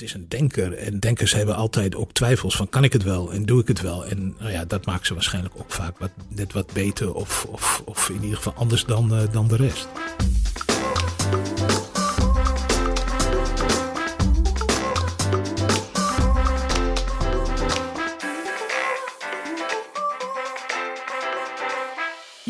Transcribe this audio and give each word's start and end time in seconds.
het 0.00 0.08
is 0.08 0.14
een 0.14 0.28
denker. 0.28 0.72
En 0.72 0.98
denkers 0.98 1.32
hebben 1.32 1.54
altijd 1.54 1.94
ook 1.94 2.12
twijfels 2.12 2.56
van 2.56 2.68
kan 2.68 2.84
ik 2.84 2.92
het 2.92 3.02
wel 3.02 3.32
en 3.32 3.44
doe 3.44 3.60
ik 3.60 3.68
het 3.68 3.80
wel. 3.80 4.06
En 4.06 4.34
nou 4.38 4.52
ja, 4.52 4.64
dat 4.64 4.86
maakt 4.86 5.06
ze 5.06 5.14
waarschijnlijk 5.14 5.54
ook 5.58 5.72
vaak 5.72 5.98
wat, 5.98 6.10
net 6.28 6.52
wat 6.52 6.72
beter 6.72 7.14
of, 7.14 7.46
of, 7.48 7.82
of 7.84 8.08
in 8.08 8.22
ieder 8.22 8.36
geval 8.36 8.52
anders 8.52 8.84
dan, 8.84 9.14
uh, 9.14 9.22
dan 9.32 9.48
de 9.48 9.56
rest. 9.56 9.88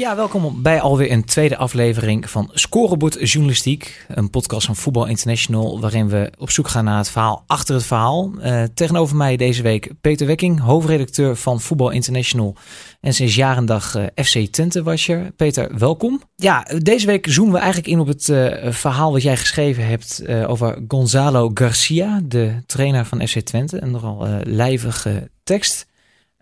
Ja, 0.00 0.16
welkom 0.16 0.62
bij 0.62 0.80
alweer 0.80 1.10
een 1.10 1.24
tweede 1.24 1.56
aflevering 1.56 2.30
van 2.30 2.50
Scorebord 2.52 3.30
Journalistiek. 3.30 4.04
Een 4.08 4.30
podcast 4.30 4.66
van 4.66 4.76
Voetbal 4.76 5.06
International 5.06 5.80
waarin 5.80 6.08
we 6.08 6.32
op 6.38 6.50
zoek 6.50 6.68
gaan 6.68 6.84
naar 6.84 6.96
het 6.96 7.10
verhaal 7.10 7.44
achter 7.46 7.74
het 7.74 7.84
verhaal. 7.84 8.32
Uh, 8.38 8.62
tegenover 8.74 9.16
mij 9.16 9.36
deze 9.36 9.62
week 9.62 9.92
Peter 10.00 10.26
Wekking, 10.26 10.60
hoofdredacteur 10.60 11.36
van 11.36 11.60
Voetbal 11.60 11.90
International 11.90 12.56
en 13.00 13.14
sinds 13.14 13.34
jaren 13.34 13.66
dag 13.66 13.96
uh, 13.96 14.04
FC 14.14 14.38
Twente 14.38 14.82
washer. 14.82 15.32
Peter, 15.36 15.78
welkom. 15.78 16.22
Ja, 16.36 16.66
deze 16.78 17.06
week 17.06 17.26
zoomen 17.30 17.52
we 17.52 17.58
eigenlijk 17.58 17.92
in 17.92 18.00
op 18.00 18.06
het 18.06 18.28
uh, 18.28 18.72
verhaal 18.72 19.12
wat 19.12 19.22
jij 19.22 19.36
geschreven 19.36 19.86
hebt 19.86 20.28
over 20.46 20.82
Gonzalo 20.88 21.50
Garcia, 21.54 22.20
de 22.24 22.62
trainer 22.66 23.04
van 23.04 23.26
FC 23.26 23.38
Twente. 23.38 23.82
Een 23.82 23.90
nogal 23.90 24.26
lijvige 24.44 25.30
tekst. 25.42 25.88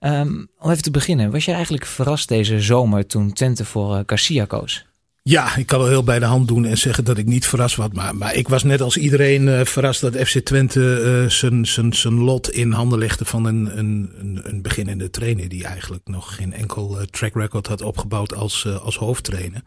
Um, 0.00 0.48
om 0.58 0.70
even 0.70 0.82
te 0.82 0.90
beginnen, 0.90 1.30
was 1.30 1.44
je 1.44 1.52
eigenlijk 1.52 1.86
verrast 1.86 2.28
deze 2.28 2.60
zomer 2.60 3.06
toen 3.06 3.32
Twente 3.32 3.64
voor 3.64 3.94
uh, 3.94 4.00
Garcia 4.06 4.44
koos? 4.44 4.86
Ja, 5.22 5.56
ik 5.56 5.66
kan 5.66 5.78
wel 5.78 5.88
heel 5.88 6.04
bij 6.04 6.18
de 6.18 6.24
hand 6.24 6.48
doen 6.48 6.64
en 6.64 6.78
zeggen 6.78 7.04
dat 7.04 7.18
ik 7.18 7.26
niet 7.26 7.46
verrast 7.46 7.76
was. 7.76 7.88
Maar, 7.92 8.16
maar 8.16 8.34
ik 8.34 8.48
was 8.48 8.62
net 8.62 8.80
als 8.80 8.96
iedereen 8.96 9.46
uh, 9.46 9.64
verrast 9.64 10.00
dat 10.00 10.16
FC 10.16 10.38
Twente 10.38 11.28
uh, 11.30 11.62
zijn, 11.90 12.14
lot 12.14 12.50
in 12.50 12.72
handen 12.72 12.98
legde 12.98 13.24
van 13.24 13.44
een, 13.44 13.78
een, 13.78 14.10
een, 14.42 14.62
beginnende 14.62 15.10
trainer. 15.10 15.48
Die 15.48 15.64
eigenlijk 15.64 16.02
nog 16.04 16.34
geen 16.34 16.52
enkel 16.52 16.98
track 17.10 17.34
record 17.34 17.66
had 17.66 17.82
opgebouwd 17.82 18.34
als, 18.34 18.66
als 18.82 18.96
hoofdtrainer. 18.96 19.62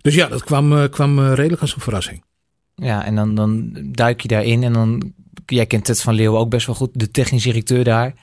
Dus 0.00 0.14
ja, 0.14 0.28
dat 0.28 0.44
kwam, 0.44 0.90
kwam 0.90 1.20
redelijk 1.20 1.60
als 1.60 1.74
een 1.74 1.80
verrassing. 1.80 2.24
Ja, 2.74 3.04
en 3.04 3.14
dan, 3.14 3.34
dan 3.34 3.72
duik 3.90 4.20
je 4.20 4.28
daarin 4.28 4.62
en 4.62 4.72
dan, 4.72 5.12
jij 5.46 5.66
kent 5.66 5.86
het 5.86 6.02
van 6.02 6.14
Leeuw 6.14 6.36
ook 6.36 6.50
best 6.50 6.66
wel 6.66 6.74
goed, 6.74 6.90
de 6.92 7.10
technisch 7.10 7.42
directeur 7.42 7.84
daar. 7.84 8.14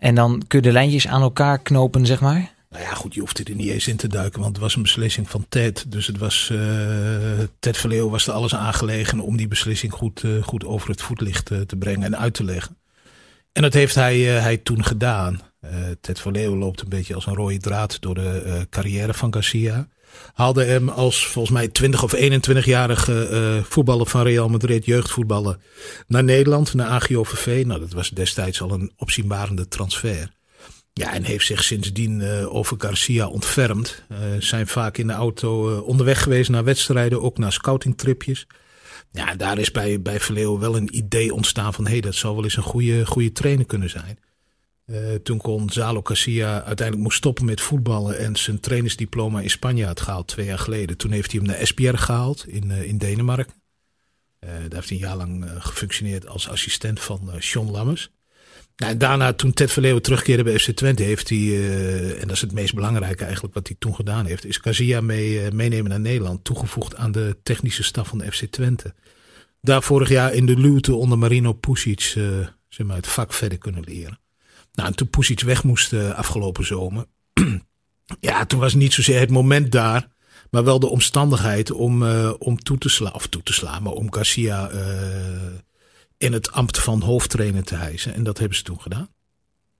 En 0.00 0.14
dan 0.14 0.42
kun 0.46 0.58
je 0.58 0.66
de 0.66 0.72
lijntjes 0.72 1.08
aan 1.08 1.22
elkaar 1.22 1.58
knopen, 1.58 2.06
zeg 2.06 2.20
maar. 2.20 2.52
Nou 2.70 2.82
ja, 2.82 2.94
goed, 2.94 3.14
je 3.14 3.20
hoeft 3.20 3.48
er 3.48 3.54
niet 3.54 3.68
eens 3.68 3.88
in 3.88 3.96
te 3.96 4.08
duiken, 4.08 4.40
want 4.40 4.52
het 4.52 4.62
was 4.62 4.76
een 4.76 4.82
beslissing 4.82 5.30
van 5.30 5.46
Ted. 5.48 5.84
Dus 5.88 6.06
het 6.06 6.18
was, 6.18 6.50
uh, 6.52 7.38
Ted 7.58 7.76
Verleeuw 7.76 8.10
was 8.10 8.26
er 8.26 8.32
alles 8.32 8.54
aangelegen 8.54 9.20
om 9.20 9.36
die 9.36 9.48
beslissing 9.48 9.92
goed, 9.92 10.22
uh, 10.22 10.42
goed 10.42 10.64
over 10.64 10.88
het 10.88 11.02
voetlicht 11.02 11.50
uh, 11.50 11.60
te 11.60 11.76
brengen 11.76 12.04
en 12.04 12.18
uit 12.18 12.34
te 12.34 12.44
leggen. 12.44 12.76
En 13.52 13.62
dat 13.62 13.72
heeft 13.72 13.94
hij, 13.94 14.20
hij 14.20 14.56
toen 14.56 14.84
gedaan. 14.84 15.40
Ted 16.00 16.20
Verleeuw 16.20 16.56
loopt 16.56 16.80
een 16.80 16.88
beetje 16.88 17.14
als 17.14 17.26
een 17.26 17.34
rode 17.34 17.58
draad 17.58 18.00
door 18.00 18.14
de 18.14 18.66
carrière 18.70 19.14
van 19.14 19.32
Garcia 19.32 19.88
haalde 20.34 20.64
hem 20.64 20.88
als 20.88 21.26
volgens 21.26 21.54
mij 21.54 21.68
20 21.68 22.02
of 22.02 22.14
21-jarige 22.14 23.28
uh, 23.32 23.64
voetballer 23.64 24.06
van 24.06 24.22
Real 24.22 24.48
Madrid, 24.48 24.84
jeugdvoetballer, 24.84 25.58
naar 26.06 26.24
Nederland, 26.24 26.74
naar 26.74 26.86
AGOVV. 26.86 27.62
Nou, 27.66 27.80
dat 27.80 27.92
was 27.92 28.10
destijds 28.10 28.62
al 28.62 28.70
een 28.70 28.92
opzienbarende 28.96 29.68
transfer. 29.68 30.30
Ja, 30.92 31.12
en 31.14 31.22
heeft 31.22 31.46
zich 31.46 31.62
sindsdien 31.62 32.20
uh, 32.20 32.54
over 32.54 32.76
Garcia 32.78 33.28
ontfermd. 33.28 34.04
Uh, 34.12 34.18
zijn 34.38 34.66
vaak 34.66 34.98
in 34.98 35.06
de 35.06 35.12
auto 35.12 35.78
onderweg 35.78 36.22
geweest 36.22 36.50
naar 36.50 36.64
wedstrijden, 36.64 37.22
ook 37.22 37.38
naar 37.38 37.52
scoutingtripjes. 37.52 38.46
Ja, 39.12 39.34
daar 39.34 39.58
is 39.58 39.70
bij, 39.70 40.02
bij 40.02 40.20
wel 40.34 40.76
een 40.76 40.96
idee 40.96 41.34
ontstaan 41.34 41.74
van... 41.74 41.84
hé, 41.84 41.90
hey, 41.90 42.00
dat 42.00 42.14
zou 42.14 42.34
wel 42.34 42.44
eens 42.44 42.56
een 42.56 42.62
goede, 42.62 43.06
goede 43.06 43.32
trainer 43.32 43.66
kunnen 43.66 43.90
zijn. 43.90 44.18
Uh, 44.90 45.14
toen 45.14 45.38
kon 45.38 45.70
Zalo 45.70 46.02
Casilla 46.02 46.52
uiteindelijk 46.52 47.06
moest 47.06 47.16
stoppen 47.16 47.44
met 47.44 47.60
voetballen 47.60 48.18
en 48.18 48.36
zijn 48.36 48.60
trainersdiploma 48.60 49.40
in 49.40 49.50
Spanje 49.50 49.86
had 49.86 50.00
gehaald 50.00 50.28
twee 50.28 50.46
jaar 50.46 50.58
geleden. 50.58 50.96
Toen 50.96 51.10
heeft 51.10 51.30
hij 51.30 51.40
hem 51.40 51.48
naar 51.48 51.58
Esbjerg 51.58 52.04
gehaald 52.04 52.48
in, 52.48 52.70
uh, 52.70 52.82
in 52.82 52.98
Denemarken. 52.98 53.54
Uh, 54.40 54.50
daar 54.50 54.60
heeft 54.70 54.88
hij 54.88 54.98
een 54.98 55.04
jaar 55.04 55.16
lang 55.16 55.50
gefunctioneerd 55.58 56.26
als 56.26 56.48
assistent 56.48 57.00
van 57.00 57.30
Sean 57.38 57.70
Lammers. 57.70 58.10
Nou, 58.76 58.92
en 58.92 58.98
daarna, 58.98 59.32
toen 59.32 59.52
Ted 59.52 59.72
Verleeuwen 59.72 60.02
terugkeerde 60.02 60.42
bij 60.42 60.58
FC 60.58 60.70
Twente, 60.70 61.02
heeft 61.02 61.28
hij, 61.28 61.70
en 62.14 62.26
dat 62.26 62.36
is 62.36 62.40
het 62.40 62.52
meest 62.52 62.74
belangrijke 62.74 63.24
eigenlijk 63.24 63.54
wat 63.54 63.66
hij 63.66 63.76
toen 63.78 63.94
gedaan 63.94 64.26
heeft, 64.26 64.44
is 64.44 64.60
Casilla 64.60 65.00
mee, 65.00 65.50
meenemen 65.50 65.90
naar 65.90 66.00
Nederland, 66.00 66.44
toegevoegd 66.44 66.96
aan 66.96 67.12
de 67.12 67.36
technische 67.42 67.82
staf 67.82 68.08
van 68.08 68.18
de 68.18 68.32
FC 68.32 68.44
Twente. 68.44 68.94
Daar 69.60 69.82
vorig 69.82 70.08
jaar 70.08 70.34
in 70.34 70.46
de 70.46 70.56
luwte 70.56 70.94
onder 70.94 71.18
Marino 71.18 71.52
Pusic 71.52 72.00
zeg 72.68 72.86
maar, 72.86 72.96
het 72.96 73.06
vak 73.06 73.32
verder 73.32 73.58
kunnen 73.58 73.84
leren. 73.84 74.18
Nou, 74.72 74.88
en 74.88 74.94
toen 74.94 75.10
Pusic 75.10 75.40
weg 75.40 75.64
moest 75.64 75.92
uh, 75.92 76.10
afgelopen 76.10 76.66
zomer. 76.66 77.06
ja, 78.20 78.46
toen 78.46 78.60
was 78.60 78.74
niet 78.74 78.92
zozeer 78.92 79.20
het 79.20 79.30
moment 79.30 79.72
daar. 79.72 80.08
Maar 80.50 80.64
wel 80.64 80.80
de 80.80 80.88
omstandigheid 80.88 81.70
om, 81.70 82.02
uh, 82.02 82.32
om 82.38 82.58
toe 82.58 82.78
te 82.78 82.88
slaan. 82.88 83.12
Toe 83.30 83.42
te 83.42 83.52
slaan, 83.52 83.82
maar 83.82 83.92
om 83.92 84.12
Garcia 84.12 84.72
uh, 84.72 84.78
in 86.16 86.32
het 86.32 86.52
ambt 86.52 86.78
van 86.78 87.00
hoofdtrainer 87.00 87.64
te 87.64 87.74
hijsen. 87.74 88.14
En 88.14 88.24
dat 88.24 88.38
hebben 88.38 88.56
ze 88.56 88.62
toen 88.62 88.80
gedaan. 88.80 89.08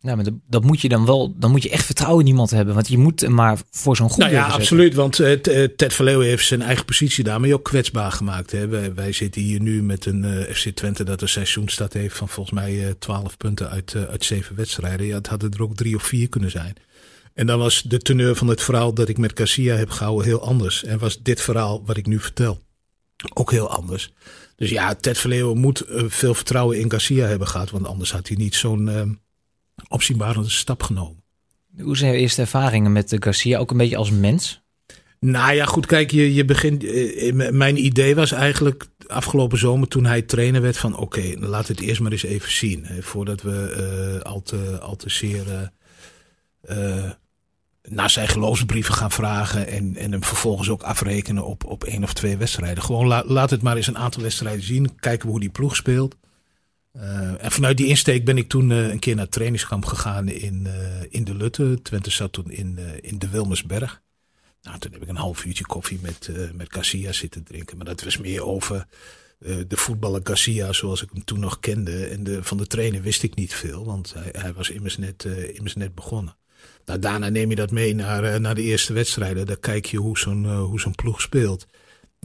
Nou, 0.02 0.16
maar 0.16 0.26
dat, 0.48 0.64
moet 0.64 0.80
je 0.80 0.88
dan 0.88 1.06
wel, 1.06 1.34
dan 1.36 1.50
moet 1.50 1.62
je 1.62 1.70
echt 1.70 1.84
vertrouwen 1.84 2.24
in 2.24 2.30
iemand 2.30 2.50
hebben. 2.50 2.74
Want 2.74 2.88
je 2.88 2.98
moet 2.98 3.28
maar 3.28 3.58
voor 3.70 3.96
zo'n 3.96 4.08
goed. 4.08 4.18
Nou 4.18 4.32
ja, 4.32 4.46
absoluut. 4.46 4.94
Want 4.94 5.18
uh, 5.18 5.32
Ted 5.76 5.94
Verleeuwen 5.94 6.26
heeft 6.26 6.46
zijn 6.46 6.62
eigen 6.62 6.84
positie 6.84 7.24
daarmee 7.24 7.54
ook 7.54 7.64
kwetsbaar 7.64 8.12
gemaakt. 8.12 8.52
Hè. 8.52 8.68
Wij, 8.68 8.94
wij 8.94 9.12
zitten 9.12 9.42
hier 9.42 9.60
nu 9.60 9.82
met 9.82 10.06
een 10.06 10.24
uh, 10.24 10.54
FC 10.54 10.68
Twente 10.68 11.04
dat 11.04 11.22
een 11.22 11.28
seizoenstad 11.28 11.92
heeft 11.92 12.16
van 12.16 12.28
volgens 12.28 12.60
mij 12.60 12.74
uh, 12.74 12.90
12 12.98 13.36
punten 13.36 13.70
uit, 13.70 13.94
uit 14.10 14.24
zeven 14.24 14.56
wedstrijden. 14.56 15.06
Ja, 15.06 15.14
het 15.14 15.26
hadden 15.26 15.50
er 15.50 15.62
ook 15.62 15.76
drie 15.76 15.96
of 15.96 16.02
vier 16.02 16.28
kunnen 16.28 16.50
zijn. 16.50 16.74
En 17.34 17.46
dan 17.46 17.58
was 17.58 17.82
de 17.82 17.98
teneur 17.98 18.36
van 18.36 18.48
het 18.48 18.62
verhaal 18.62 18.94
dat 18.94 19.08
ik 19.08 19.18
met 19.18 19.38
Garcia 19.38 19.76
heb 19.76 19.90
gehouden 19.90 20.26
heel 20.26 20.42
anders. 20.42 20.84
En 20.84 20.98
was 20.98 21.22
dit 21.22 21.40
verhaal 21.40 21.82
wat 21.84 21.96
ik 21.96 22.06
nu 22.06 22.20
vertel 22.20 22.60
ook 23.34 23.50
heel 23.50 23.70
anders. 23.70 24.12
Dus 24.56 24.70
ja, 24.70 24.94
Ted 24.94 25.18
Verleeuwen 25.18 25.58
moet 25.58 25.84
veel 25.88 26.34
vertrouwen 26.34 26.78
in 26.78 26.90
Garcia 26.90 27.26
hebben 27.26 27.48
gehad. 27.48 27.70
Want 27.70 27.86
anders 27.86 28.12
had 28.12 28.28
hij 28.28 28.36
niet 28.36 28.54
zo'n 28.54 29.18
opzienbarende 29.88 30.50
stap 30.50 30.82
genomen. 30.82 31.22
Hoe 31.78 31.96
zijn 31.96 32.12
je 32.12 32.18
eerste 32.18 32.40
ervaringen 32.40 32.92
met 32.92 33.08
de 33.08 33.22
Garcia? 33.22 33.58
Ook 33.58 33.70
een 33.70 33.76
beetje 33.76 33.96
als 33.96 34.10
mens? 34.10 34.62
Nou 35.20 35.54
ja, 35.54 35.64
goed, 35.64 35.86
kijk, 35.86 36.10
je, 36.10 36.34
je 36.34 36.44
begint. 36.44 36.84
Eh, 36.84 37.50
mijn 37.50 37.84
idee 37.84 38.14
was 38.14 38.32
eigenlijk 38.32 38.86
afgelopen 39.06 39.58
zomer 39.58 39.88
toen 39.88 40.04
hij 40.04 40.22
trainer 40.22 40.62
werd: 40.62 40.76
van 40.76 40.96
oké, 40.96 41.02
okay, 41.02 41.36
laat 41.48 41.68
het 41.68 41.80
eerst 41.80 42.00
maar 42.00 42.12
eens 42.12 42.22
even 42.22 42.52
zien. 42.52 42.84
Hè, 42.84 43.02
voordat 43.02 43.42
we 43.42 44.14
uh, 44.16 44.30
al, 44.32 44.42
te, 44.42 44.78
al 44.80 44.96
te 44.96 45.10
zeer 45.10 45.72
uh, 46.70 47.10
naar 47.82 48.10
zijn 48.10 48.28
geloofsbrieven 48.28 48.94
gaan 48.94 49.10
vragen. 49.10 49.66
En, 49.66 49.96
en 49.96 50.12
hem 50.12 50.24
vervolgens 50.24 50.68
ook 50.70 50.82
afrekenen 50.82 51.44
op, 51.44 51.64
op 51.64 51.84
één 51.84 52.02
of 52.02 52.12
twee 52.12 52.36
wedstrijden. 52.36 52.82
Gewoon 52.82 53.06
la, 53.06 53.22
laat 53.26 53.50
het 53.50 53.62
maar 53.62 53.76
eens 53.76 53.86
een 53.86 53.98
aantal 53.98 54.22
wedstrijden 54.22 54.64
zien. 54.64 54.96
Kijken 54.96 55.26
we 55.26 55.30
hoe 55.30 55.40
die 55.40 55.50
ploeg 55.50 55.76
speelt. 55.76 56.16
Uh, 56.96 57.44
en 57.44 57.50
vanuit 57.50 57.76
die 57.76 57.86
insteek 57.86 58.24
ben 58.24 58.36
ik 58.36 58.48
toen 58.48 58.70
uh, 58.70 58.88
een 58.88 58.98
keer 58.98 59.14
naar 59.14 59.24
het 59.24 59.32
trainingskamp 59.32 59.84
gegaan 59.84 60.28
in, 60.28 60.64
uh, 60.66 61.02
in 61.08 61.24
de 61.24 61.34
Lutte. 61.34 61.78
Twente 61.82 62.10
zat 62.10 62.32
toen 62.32 62.50
in, 62.50 62.78
in 63.00 63.18
de 63.18 63.28
Wilmersberg. 63.28 64.02
Nou, 64.62 64.78
toen 64.78 64.92
heb 64.92 65.02
ik 65.02 65.08
een 65.08 65.16
half 65.16 65.44
uurtje 65.44 65.66
koffie 65.66 65.98
met, 66.02 66.30
met 66.54 66.72
Garcia 66.72 67.12
zitten 67.12 67.42
drinken. 67.42 67.76
Maar 67.76 67.86
dat 67.86 68.02
was 68.02 68.18
meer 68.18 68.44
over 68.44 68.86
de 69.38 69.76
voetballer 69.76 70.20
Garcia 70.24 70.72
zoals 70.72 71.02
ik 71.02 71.08
hem 71.12 71.24
toen 71.24 71.40
nog 71.40 71.60
kende. 71.60 72.06
En 72.06 72.24
de, 72.24 72.44
van 72.44 72.56
de 72.56 72.66
trainer 72.66 73.02
wist 73.02 73.22
ik 73.22 73.34
niet 73.34 73.54
veel, 73.54 73.84
want 73.84 74.14
hij, 74.14 74.28
hij 74.32 74.52
was 74.52 74.70
immers 74.70 74.98
net, 74.98 75.24
immers 75.52 75.74
net 75.74 75.94
begonnen. 75.94 76.36
Nou, 76.84 76.98
daarna 76.98 77.28
neem 77.28 77.50
je 77.50 77.56
dat 77.56 77.70
mee 77.70 77.94
naar, 77.94 78.40
naar 78.40 78.54
de 78.54 78.62
eerste 78.62 78.92
wedstrijden. 78.92 79.46
Daar 79.46 79.58
kijk 79.58 79.86
je 79.86 79.96
hoe 79.96 80.18
zo'n 80.18 80.56
hoe 80.56 80.80
zo'n 80.80 80.94
ploeg 80.94 81.20
speelt. 81.20 81.66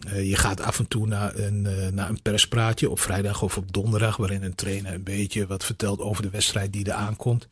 Uh, 0.04 0.30
je 0.30 0.36
gaat 0.36 0.62
af 0.62 0.80
en 0.80 0.88
toe 0.88 1.08
naar 1.08 1.36
een, 1.36 1.66
uh, 1.66 1.88
naar 1.88 2.10
een 2.10 2.22
perspraatje 2.22 2.90
op 2.90 3.00
vrijdag 3.00 3.42
of 3.42 3.58
op 3.58 3.74
donderdag, 3.74 4.18
waarin 4.18 4.44
een 4.44 4.56
trainer 4.56 4.94
een 4.94 5.04
beetje 5.04 5.48
wat 5.48 5.66
vertelt 5.66 6.00
over 6.00 6.24
de 6.24 6.30
wedstrijd 6.30 6.74
die 6.74 6.86
er 6.86 6.94
aankomt. 6.94 7.48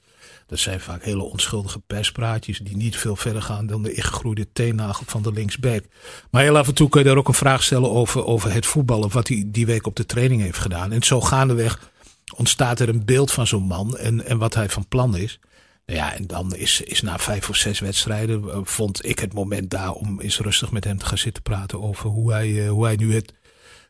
Dat 0.48 0.60
zijn 0.60 0.80
vaak 0.80 1.04
hele 1.04 1.24
onschuldige 1.24 1.80
perspraatjes 1.80 2.60
die 2.60 2.78
niet 2.78 2.98
veel 2.98 3.16
verder 3.16 3.42
gaan 3.42 3.68
dan 3.68 3.84
de 3.84 3.94
ingegroeide 3.94 4.48
teennagel 4.54 5.06
van 5.08 5.22
de 5.22 5.32
linksback. 5.32 5.84
Maar 6.32 6.44
heel 6.44 6.58
af 6.58 6.68
en 6.68 6.74
toe 6.74 6.90
kun 6.90 7.02
je 7.02 7.08
daar 7.08 7.18
ook 7.18 7.28
een 7.28 7.34
vraag 7.34 7.64
stellen 7.64 7.92
over, 7.92 8.26
over 8.26 8.54
het 8.54 8.66
voetballen, 8.66 9.12
wat 9.12 9.28
hij 9.28 9.44
die 9.48 9.66
week 9.66 9.88
op 9.88 9.96
de 9.96 10.06
training 10.06 10.42
heeft 10.42 10.60
gedaan. 10.60 10.92
En 10.92 11.04
zo 11.04 11.22
gaandeweg 11.22 11.92
ontstaat 12.36 12.80
er 12.80 12.90
een 12.90 13.06
beeld 13.06 13.32
van 13.32 13.48
zo'n 13.48 13.64
man 13.64 13.98
en, 13.98 14.26
en 14.26 14.38
wat 14.38 14.54
hij 14.54 14.70
van 14.70 14.88
plan 14.88 15.18
is. 15.18 15.40
Nou 15.86 16.00
ja, 16.00 16.14
en 16.14 16.28
dan 16.28 16.56
is, 16.56 16.82
is 16.82 17.02
na 17.02 17.18
vijf 17.18 17.50
of 17.50 17.56
zes 17.56 17.80
wedstrijden 17.80 18.44
uh, 18.44 18.58
vond 18.64 19.06
ik 19.06 19.20
het 19.20 19.34
moment 19.34 19.70
daar 19.70 19.92
om 19.92 20.22
eens 20.22 20.40
rustig 20.40 20.72
met 20.72 20.84
hem 20.84 20.98
te 20.98 21.06
gaan 21.06 21.18
zitten 21.18 21.44
praten 21.44 21.82
over 21.82 22.10
hoe 22.10 22.32
hij, 22.32 22.50
uh, 22.50 22.70
hoe 22.70 22.86
hij 22.86 22.96
nu 22.96 23.14
het 23.14 23.34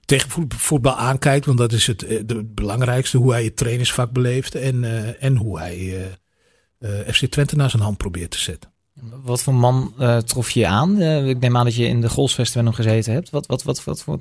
tegen 0.06 0.48
voetbal 0.48 0.96
aankijkt. 0.96 1.46
Want 1.46 1.58
dat 1.58 1.72
is 1.72 1.88
het, 1.88 2.02
het 2.02 2.56
belangrijkste. 2.56 3.18
Hoe 3.18 3.32
hij 3.32 3.44
het 3.44 3.58
trainingsvak 3.58 4.12
beleeft 4.12 4.56
en, 4.56 4.84
en 5.20 5.36
hoe 5.36 5.60
hij 5.60 6.08
FC 7.08 7.26
Twente 7.26 7.56
naar 7.56 7.70
zijn 7.70 7.84
hand 7.84 7.98
probeert 7.98 8.32
te 8.32 8.40
zetten. 8.40 8.72
Wat 9.24 9.44
voor 9.44 9.54
man 9.54 9.94
trof 10.26 10.50
je 10.50 10.68
aan? 10.68 11.02
ik 11.02 11.40
neem 11.40 11.58
aan 11.58 11.66
dat 11.66 11.76
je 11.76 11.86
in 11.86 12.02
de 12.02 12.10
Golsvesten 12.10 12.64
nog 12.64 12.76
gezeten 12.76 13.14
hebt. 13.14 13.30
Wat, 13.30 13.46
wat, 13.46 13.64
wat, 13.64 13.84
wat 13.84 14.04
voor 14.04 14.20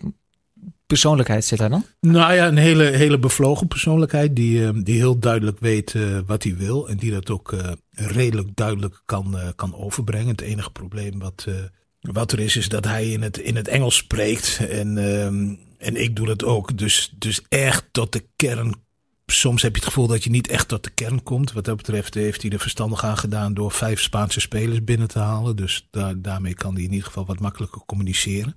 persoonlijkheid 0.92 1.44
zit 1.44 1.58
daar 1.58 1.70
dan? 1.70 1.84
Nou 2.00 2.34
ja, 2.34 2.46
een 2.46 2.56
hele, 2.56 2.84
hele 2.84 3.18
bevlogen 3.18 3.68
persoonlijkheid 3.68 4.36
die, 4.36 4.82
die 4.82 4.96
heel 4.96 5.18
duidelijk 5.18 5.60
weet 5.60 5.96
wat 6.26 6.42
hij 6.42 6.56
wil. 6.56 6.88
En 6.88 6.96
die 6.96 7.10
dat 7.10 7.30
ook 7.30 7.54
redelijk 7.90 8.48
duidelijk 8.54 9.02
kan, 9.04 9.36
kan 9.56 9.76
overbrengen. 9.76 10.28
Het 10.28 10.40
enige 10.40 10.70
probleem 10.70 11.18
wat, 11.18 11.46
wat 12.00 12.32
er 12.32 12.40
is, 12.40 12.56
is 12.56 12.68
dat 12.68 12.84
hij 12.84 13.10
in 13.10 13.22
het, 13.22 13.38
in 13.38 13.56
het 13.56 13.68
Engels 13.68 13.96
spreekt. 13.96 14.60
En, 14.70 14.98
ehm, 14.98 15.54
en 15.78 16.02
ik 16.02 16.16
doe 16.16 16.26
dat 16.26 16.44
ook. 16.44 16.78
Dus, 16.78 17.14
dus 17.18 17.42
echt 17.48 17.84
tot 17.90 18.12
de 18.12 18.24
kern 18.36 18.74
soms 19.26 19.62
heb 19.62 19.72
je 19.72 19.80
het 19.80 19.88
gevoel 19.88 20.06
dat 20.06 20.24
je 20.24 20.30
niet 20.30 20.48
echt 20.48 20.68
tot 20.68 20.84
de 20.84 20.90
kern 20.90 21.22
komt. 21.22 21.52
Wat 21.52 21.64
dat 21.64 21.76
betreft 21.76 22.14
heeft 22.14 22.42
hij 22.42 22.50
er 22.50 22.58
verstandig 22.58 23.04
aan 23.04 23.18
gedaan 23.18 23.54
door 23.54 23.70
vijf 23.70 24.00
Spaanse 24.00 24.40
spelers 24.40 24.84
binnen 24.84 25.08
te 25.08 25.18
halen. 25.18 25.56
Dus 25.56 25.88
daar, 25.90 26.20
daarmee 26.20 26.54
kan 26.54 26.74
hij 26.74 26.82
in 26.82 26.90
ieder 26.90 27.06
geval 27.06 27.26
wat 27.26 27.40
makkelijker 27.40 27.82
communiceren. 27.86 28.56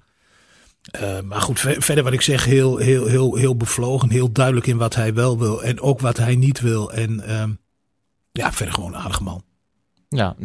Uh, 1.01 1.21
maar 1.21 1.41
goed, 1.41 1.59
verder 1.59 2.03
wat 2.03 2.13
ik 2.13 2.21
zeg, 2.21 2.45
heel, 2.45 2.77
heel, 2.77 3.05
heel, 3.05 3.35
heel 3.35 3.55
bevlogen. 3.55 4.09
Heel 4.09 4.31
duidelijk 4.31 4.67
in 4.67 4.77
wat 4.77 4.95
hij 4.95 5.13
wel 5.13 5.39
wil 5.39 5.63
en 5.63 5.81
ook 5.81 5.99
wat 5.99 6.17
hij 6.17 6.35
niet 6.35 6.59
wil. 6.59 6.91
En 6.91 7.23
uh, 7.27 7.43
ja, 8.31 8.51
verder 8.51 8.73
gewoon 8.73 8.93
een 8.93 8.99
aardige 8.99 9.23
man. 9.23 9.43
Ja, 10.09 10.35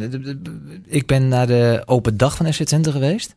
ik 0.85 1.07
ben 1.07 1.27
naar 1.27 1.47
de 1.47 1.83
open 1.85 2.17
dag 2.17 2.35
van 2.35 2.53
FC 2.53 2.63
Twente 2.63 2.91
geweest. 2.91 3.35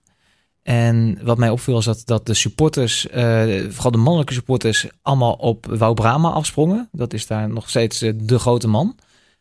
En 0.63 1.19
wat 1.23 1.39
mij 1.39 1.51
opviel 1.51 1.79
is 1.79 1.85
dat, 1.85 2.03
dat 2.05 2.27
de 2.27 2.35
supporters, 2.35 3.07
uh, 3.07 3.71
vooral 3.71 3.91
de 3.91 3.99
mannelijke 3.99 4.33
supporters, 4.33 4.87
allemaal 5.03 5.33
op 5.33 5.67
Wou 5.67 5.95
Brama 5.95 6.31
afsprongen. 6.31 6.89
Dat 6.93 7.13
is 7.13 7.27
daar 7.27 7.49
nog 7.49 7.69
steeds 7.69 8.03
uh, 8.03 8.13
de 8.17 8.39
grote 8.39 8.69
man. 8.69 8.97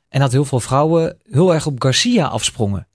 En 0.10 0.20
dat 0.20 0.32
heel 0.32 0.46
veel 0.46 0.60
vrouwen 0.60 1.18
heel 1.30 1.54
erg 1.54 1.66
op 1.66 1.82
Garcia 1.82 2.26
afsprongen. 2.26 2.88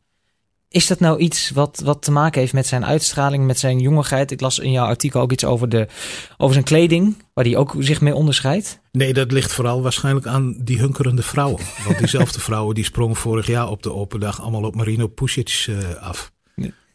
Is 0.70 0.86
dat 0.86 1.00
nou 1.00 1.18
iets 1.18 1.50
wat, 1.50 1.80
wat 1.84 2.02
te 2.02 2.10
maken 2.10 2.40
heeft 2.40 2.52
met 2.52 2.66
zijn 2.66 2.84
uitstraling, 2.84 3.46
met 3.46 3.58
zijn 3.58 3.78
jongigheid? 3.78 4.30
Ik 4.30 4.40
las 4.40 4.58
in 4.58 4.70
jouw 4.70 4.86
artikel 4.86 5.20
ook 5.20 5.32
iets 5.32 5.44
over, 5.44 5.68
de, 5.68 5.88
over 6.36 6.52
zijn 6.52 6.64
kleding, 6.64 7.22
waar 7.34 7.44
hij 7.44 7.56
ook 7.56 7.74
zich 7.78 8.00
mee 8.00 8.14
onderscheidt. 8.14 8.80
Nee, 8.92 9.12
dat 9.12 9.32
ligt 9.32 9.52
vooral 9.52 9.82
waarschijnlijk 9.82 10.26
aan 10.26 10.56
die 10.58 10.78
hunkerende 10.78 11.22
vrouwen. 11.22 11.62
Want 11.86 11.98
diezelfde 11.98 12.40
vrouwen 12.40 12.74
die 12.74 12.84
sprongen 12.84 13.16
vorig 13.16 13.46
jaar 13.46 13.70
op 13.70 13.82
de 13.82 13.92
open 13.92 14.20
dag 14.20 14.40
allemaal 14.40 14.64
op 14.64 14.74
Marino 14.74 15.06
Pusic 15.06 15.66
uh, 15.68 15.94
af. 15.94 16.32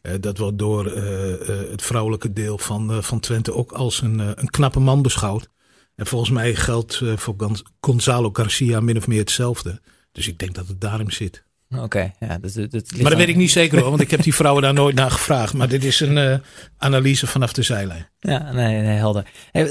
Eh, 0.04 0.14
dat 0.20 0.38
wordt 0.38 0.58
door 0.58 0.86
eh, 0.86 1.34
eh, 1.34 1.70
het 1.70 1.82
vrouwelijke 1.82 2.34
deel 2.34 2.58
van, 2.58 3.04
van 3.04 3.20
Twente 3.20 3.54
ook 3.54 3.72
als 3.72 4.02
een, 4.02 4.20
een 4.20 4.50
knappe 4.50 4.80
man 4.80 5.02
beschouwd. 5.02 5.50
En 5.96 6.06
volgens 6.06 6.32
mij 6.32 6.56
geldt 6.56 7.02
voor 7.16 7.36
Gonzalo 7.82 8.30
Garcia 8.34 8.80
min 8.80 8.98
of 8.98 9.08
meer 9.08 9.20
hetzelfde. 9.20 9.82
Dus 10.12 10.28
ik 10.28 10.40
denk 10.40 10.56
dat 10.56 10.68
het 10.68 10.82
daarom 10.82 11.12
zit. 11.12 11.44
Oké, 11.78 12.12
ja. 12.20 12.38
Dat, 12.38 12.54
dat, 12.54 12.92
maar 13.02 13.10
dat 13.10 13.20
weet 13.20 13.28
ik 13.28 13.36
niet 13.36 13.52
zeker 13.52 13.80
hoor, 13.80 13.90
want 13.90 14.02
ik 14.02 14.12
heb 14.12 14.24
die 14.24 14.36
vrouwen 14.36 14.64
daar 14.64 14.74
nooit 14.74 14.96
naar 14.96 15.12
gevraagd. 15.12 15.54
Maar 15.54 15.68
dit 15.68 15.84
is 15.84 16.00
een 16.00 16.42
analyse 16.78 17.28
vanaf 17.28 17.54
de 17.54 17.64
zijlijn. 17.64 18.10
Ja, 18.20 18.52
nee, 18.52 18.82
nee 18.82 18.98
helder. 18.98 19.26
Hey, 19.52 19.66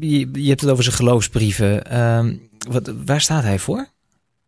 je, 0.00 0.28
je, 0.32 0.48
hebt 0.48 0.60
het 0.60 0.70
over 0.70 0.84
zijn 0.84 0.96
geloofsbrieven. 0.96 1.86
Ehm, 1.86 2.36
wat, 2.68 2.92
waar 3.04 3.20
staat 3.20 3.42
hij 3.42 3.58
voor? 3.58 3.90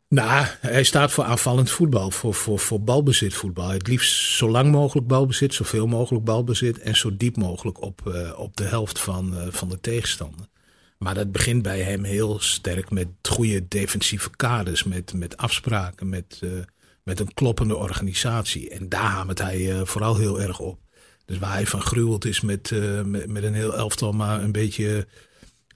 Nou, 0.08 0.46
hij 0.60 0.84
staat 0.84 1.12
voor 1.12 1.24
aanvallend 1.24 1.70
voetbal, 1.70 2.10
voor, 2.10 2.34
voor, 2.34 2.58
voor 2.58 2.80
balbezit 2.82 3.34
voetbal. 3.34 3.68
Het 3.68 3.86
liefst 3.88 4.36
zo 4.36 4.50
lang 4.50 4.70
mogelijk 4.70 5.06
balbezit, 5.06 5.54
zoveel 5.54 5.86
mogelijk 5.86 6.24
balbezit 6.24 6.78
en 6.78 6.96
zo 6.96 7.16
diep 7.16 7.36
mogelijk 7.36 7.82
op, 7.82 8.00
uh, 8.08 8.38
op 8.38 8.56
de 8.56 8.64
helft 8.64 8.98
van, 8.98 9.34
uh, 9.34 9.46
van 9.50 9.68
de 9.68 9.80
tegenstander. 9.80 10.46
Maar 10.98 11.14
dat 11.14 11.32
begint 11.32 11.62
bij 11.62 11.80
hem 11.80 12.04
heel 12.04 12.40
sterk 12.40 12.90
met 12.90 13.08
goede 13.22 13.68
defensieve 13.68 14.30
kaders, 14.30 14.84
met, 14.84 15.12
met 15.14 15.36
afspraken, 15.36 16.08
met, 16.08 16.40
uh, 16.44 16.50
met 17.04 17.20
een 17.20 17.34
kloppende 17.34 17.76
organisatie. 17.76 18.70
En 18.70 18.88
daar 18.88 19.10
hamert 19.10 19.38
hij 19.38 19.86
vooral 19.86 20.16
heel 20.16 20.40
erg 20.40 20.58
op. 20.58 20.78
Dus 21.24 21.38
waar 21.38 21.52
hij 21.52 21.66
van 21.66 21.80
gruweld 21.80 22.24
is 22.24 22.40
met, 22.40 22.70
met, 23.04 23.26
met 23.26 23.42
een 23.42 23.54
heel 23.54 23.74
elftal, 23.74 24.12
maar 24.12 24.42
een 24.42 24.52
beetje 24.52 25.06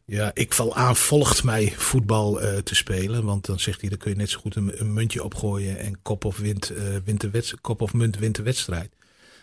ja, 0.09 0.31
ik 0.35 0.53
val 0.53 0.77
aan, 0.77 0.97
volgt 0.97 1.45
mij 1.45 1.73
voetbal 1.77 2.43
uh, 2.43 2.57
te 2.57 2.75
spelen. 2.75 3.25
Want 3.25 3.47
dan 3.47 3.61
zegt 3.61 3.81
hij, 3.81 3.91
dan 3.91 3.99
kun 3.99 4.11
je 4.11 4.17
net 4.17 4.31
zo 4.31 4.41
goed 4.41 4.57
een, 4.57 4.93
muntje 4.93 5.25
opgooien 5.25 5.79
en 5.79 6.03
kop 6.03 6.25
of, 6.25 6.39
wint, 6.39 6.71
uh, 6.71 6.79
wint 7.05 7.21
de 7.21 7.59
kop 7.61 7.81
of 7.81 7.93
munt 7.93 8.19
wint 8.19 8.37
de 8.37 8.43
wedstrijd. 8.43 8.97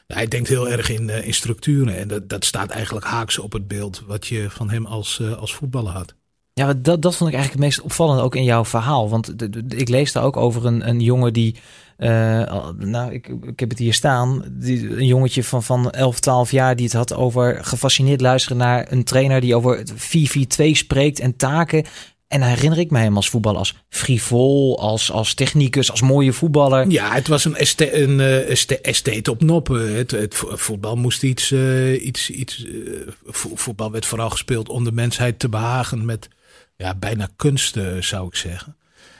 Nou, 0.08 0.20
hij 0.20 0.28
denkt 0.28 0.48
heel 0.48 0.70
erg 0.70 0.90
in, 0.90 1.10
in 1.10 1.34
structuren 1.34 1.98
en 1.98 2.08
dat, 2.08 2.30
dat 2.30 2.46
staat 2.46 2.70
eigenlijk 2.70 3.06
haaks 3.06 3.38
op 3.38 3.52
het 3.52 3.68
beeld 3.68 4.04
wat 4.08 4.28
je 4.28 4.50
van 4.50 4.70
hem 4.70 4.86
als, 4.86 5.22
als 5.22 5.56
voetballer 5.56 5.92
had. 5.92 6.16
Ja, 6.60 6.74
dat, 6.74 7.02
dat 7.02 7.16
vond 7.16 7.30
ik 7.30 7.36
eigenlijk 7.36 7.52
het 7.52 7.60
meest 7.60 7.82
opvallend 7.82 8.22
ook 8.22 8.36
in 8.36 8.44
jouw 8.44 8.66
verhaal. 8.66 9.10
Want 9.10 9.34
ik 9.74 9.90
lees 9.90 10.12
daar 10.12 10.24
ook 10.24 10.38
over 10.38 10.66
een, 10.66 10.90
een 10.90 11.00
jongen 11.00 11.34
die 11.34 11.56
uh, 11.98 12.70
nou, 12.78 13.14
ik, 13.14 13.28
ik 13.28 13.60
heb 13.60 13.70
het 13.70 13.80
hier 13.80 13.94
staan. 13.94 14.44
Die, 14.52 14.90
een 14.90 15.06
jongetje 15.06 15.44
van, 15.44 15.64
van 15.64 15.92
11, 15.92 16.20
12 16.20 16.52
jaar 16.52 16.76
die 16.76 16.86
het 16.86 16.94
had 16.94 17.14
over 17.14 17.66
gefascineerd 17.66 18.22
luisteren 18.22 18.58
naar 18.58 18.92
een 18.92 19.04
trainer 19.04 19.42
die 19.42 19.56
over 19.56 19.84
4-4-2 19.88 20.72
spreekt 20.72 21.20
en 21.20 21.36
taken. 21.36 21.86
En 22.28 22.42
herinner 22.42 22.80
ik 22.80 22.92
mij 22.92 23.04
hem 23.04 23.16
als 23.16 23.30
voetballer 23.30 23.60
als 23.60 23.76
frivol, 23.90 24.80
als, 24.80 25.12
als 25.12 25.34
technicus, 25.34 25.92
als 25.92 26.02
mooie 26.02 26.34
voetballer. 26.34 26.90
Ja, 26.90 27.14
het 27.14 27.28
was 27.28 27.46
een, 27.46 27.56
este, 27.56 28.02
een 28.02 28.20
uh, 28.20 28.50
estate 28.82 29.32
op 29.32 29.42
noppen. 29.42 29.96
Het, 29.96 30.12
het, 30.12 30.36
voetbal 30.36 30.96
moest 30.96 31.24
iets, 31.24 31.52
iets, 32.02 32.30
iets 32.30 32.66
voetbal 33.56 33.92
werd 33.92 34.06
vooral 34.06 34.30
gespeeld 34.30 34.70
om 34.70 34.84
de 34.84 34.92
mensheid 34.92 35.40
te 35.40 35.50
behagen 35.50 36.06
met 36.06 36.30
ja, 36.76 36.96
bijna 36.96 37.30
kunst, 37.36 37.78
zou 38.00 38.28
ik 38.28 38.36
zeggen. 38.36 38.76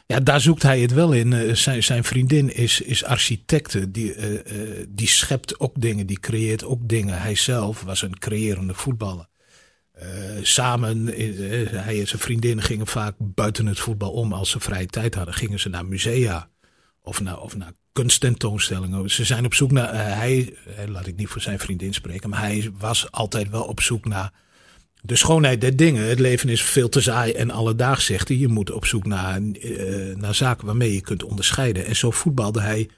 Ja, 0.08 0.20
daar 0.20 0.42
zoekt 0.42 0.64
hij 0.64 0.80
het 0.80 0.94
wel 0.94 1.14
in. 1.14 1.32
Uh, 1.32 1.54
zijn, 1.54 1.84
zijn 1.84 2.04
vriendin 2.04 2.56
is, 2.56 2.82
is 2.82 3.04
architecte. 3.04 3.92
Die, 3.92 4.16
uh, 4.16 4.32
uh, 4.32 4.86
die 4.90 5.08
schept 5.08 5.60
ook 5.60 5.82
dingen, 5.82 6.08
die 6.08 6.20
creëert 6.20 6.66
ook 6.66 6.88
dingen. 6.88 7.22
Hij 7.22 7.36
zelf 7.36 7.82
was 7.82 8.02
een 8.02 8.20
creërende 8.20 8.74
voetballer. 8.74 9.28
samen, 10.42 11.06
hij 11.06 12.00
en 12.00 12.08
zijn 12.08 12.22
vriendin 12.22 12.62
gingen 12.62 12.88
vaak 12.88 13.16
buiten 13.18 13.66
het 13.66 13.80
voetbal 13.80 14.12
om. 14.12 14.34
Als 14.34 14.50
ze 14.50 14.60
vrije 14.60 14.86
tijd 14.86 15.16
hadden, 15.16 15.34
gingen 15.34 15.60
ze 15.60 15.70
naar 15.70 15.86
musea 15.86 16.50
of 17.02 17.22
naar, 17.22 17.40
of 17.40 17.56
naar 17.56 17.72
kunsttentoonstellingen. 17.92 19.10
Ze 19.10 19.24
zijn 19.24 19.46
op 19.46 19.54
zoek 19.54 19.72
naar, 19.72 20.18
hij, 20.18 20.58
laat 20.88 21.08
ik 21.08 21.16
niet 21.16 21.28
voor 21.28 21.42
zijn 21.42 21.60
vriendin 21.60 21.94
spreken, 21.94 22.30
maar 22.30 22.40
hij 22.40 22.72
was 22.78 23.12
altijd 23.12 23.50
wel 23.50 23.64
op 23.64 23.82
zoek 23.82 24.06
naar 24.06 24.32
de 25.06 25.16
schoonheid 25.16 25.62
der 25.62 25.76
dingen. 25.76 26.08
Het 26.08 26.20
leven 26.20 26.50
is 26.50 26.64
veel 26.64 26.90
te 26.90 27.02
saai 27.02 27.32
en 27.32 27.52
alledaags, 27.52 28.06
zegt 28.06 28.28
hij. 28.28 28.38
Je 28.38 28.48
moet 28.48 28.72
op 28.72 28.86
zoek 28.86 29.06
naar, 29.06 29.42
uh, 29.42 30.16
naar 30.16 30.36
zaken 30.36 30.66
waarmee 30.66 30.94
je 30.94 31.02
kunt 31.02 31.24
onderscheiden. 31.24 31.86
En 31.86 31.96
zo 31.96 32.12
voetbalde 32.12 32.62
hij 32.62 32.90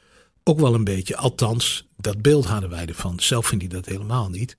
ook 0.44 0.60
wel 0.60 0.74
een 0.74 0.84
beetje. 0.84 1.18
Althans, 1.18 1.88
dat 1.98 2.22
beeld 2.22 2.46
hadden 2.46 2.70
wij 2.70 2.86
ervan. 2.86 3.20
Zelf 3.20 3.48
vindt 3.48 3.64
hij 3.64 3.74
dat 3.74 3.86
helemaal 3.86 4.30
niet. 4.30 4.58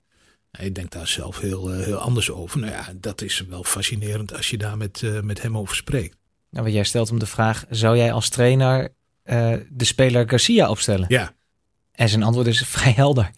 Hij 0.51 0.71
denkt 0.71 0.91
daar 0.91 1.07
zelf 1.07 1.39
heel, 1.39 1.73
uh, 1.73 1.85
heel 1.85 1.97
anders 1.97 2.31
over. 2.31 2.59
Nou 2.59 2.71
ja, 2.71 2.93
dat 2.95 3.21
is 3.21 3.45
wel 3.49 3.63
fascinerend 3.63 4.35
als 4.35 4.49
je 4.49 4.57
daar 4.57 4.77
met, 4.77 5.01
uh, 5.01 5.19
met 5.19 5.41
hem 5.41 5.57
over 5.57 5.75
spreekt. 5.75 6.17
Nou, 6.49 6.69
jij 6.69 6.83
stelt 6.83 7.11
om 7.11 7.19
de 7.19 7.25
vraag: 7.25 7.65
zou 7.69 7.97
jij 7.97 8.11
als 8.11 8.29
trainer 8.29 8.97
de 9.69 9.85
speler 9.85 10.29
Garcia 10.29 10.69
opstellen? 10.69 11.05
Ja. 11.09 11.35
En 11.91 12.09
zijn 12.09 12.23
antwoord 12.23 12.47
is 12.47 12.61
vrij 12.67 12.91
helder. 12.91 13.31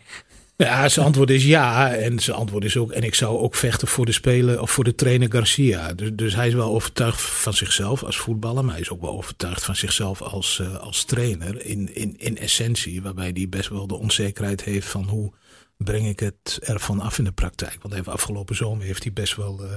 Ja, 0.66 0.90
zijn 0.90 1.06
antwoord 1.06 1.30
is 1.30 1.44
ja. 1.46 1.96
En 1.96 2.20
zijn 2.20 2.38
antwoord 2.38 2.64
is 2.64 2.78
ook. 2.78 2.92
En 2.92 3.04
ik 3.04 3.16
zou 3.16 3.38
ook 3.38 3.56
vechten 3.56 3.88
voor 3.88 4.06
de 4.06 4.12
speler 4.12 4.62
of 4.62 4.72
voor 4.72 4.84
de 4.84 4.96
trainer 4.96 5.32
Garcia. 5.32 5.94
Dus, 5.94 6.10
dus 6.14 6.36
hij 6.36 6.48
is 6.48 6.54
wel 6.54 6.74
overtuigd 6.74 7.22
van 7.22 7.54
zichzelf 7.54 8.04
als 8.04 8.18
voetballer. 8.18 8.64
Maar 8.64 8.74
hij 8.74 8.82
is 8.82 8.90
ook 8.90 9.02
wel 9.02 9.18
overtuigd 9.18 9.64
van 9.64 9.76
zichzelf 9.76 10.22
als, 10.22 10.60
uh, 10.62 10.78
als 10.78 11.04
trainer. 11.04 11.66
In, 11.66 11.96
in, 11.96 12.16
in 12.18 12.38
essentie. 12.38 13.02
Waarbij 13.02 13.32
hij 13.34 13.50
best 13.50 13.70
wel 13.70 13.88
de 13.88 13.96
onzekerheid 13.96 14.64
heeft 14.64 14.88
van 14.88 15.04
hoe 15.04 15.32
breng 15.78 16.08
ik 16.08 16.20
het 16.20 16.60
ervan 16.64 17.00
af 17.00 17.18
in 17.18 17.24
de 17.24 17.32
praktijk. 17.32 17.78
Want 17.82 17.94
even 17.94 18.12
afgelopen 18.12 18.56
zomer 18.56 18.86
heeft 18.86 19.04
hij 19.04 19.14
best 19.14 19.36
wel, 19.36 19.64
uh, 19.64 19.74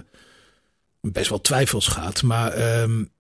best 1.01 1.29
wel 1.29 1.41
twijfels 1.41 1.87
gehad. 1.87 2.23
Maar 2.23 2.81
um, 2.83 3.11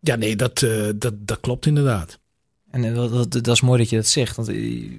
ja, 0.00 0.16
nee, 0.16 0.36
dat, 0.36 0.62
uh, 0.62 0.88
dat, 0.96 1.14
dat 1.16 1.40
klopt 1.40 1.66
inderdaad. 1.66 2.18
En 2.70 2.94
dat, 2.94 3.12
dat, 3.12 3.44
dat, 3.44 3.54
is 3.54 3.60
mooi 3.60 3.78
dat 3.78 3.90
je 3.90 3.96
dat 3.96 4.06
zegt. 4.06 4.36
Want 4.36 4.48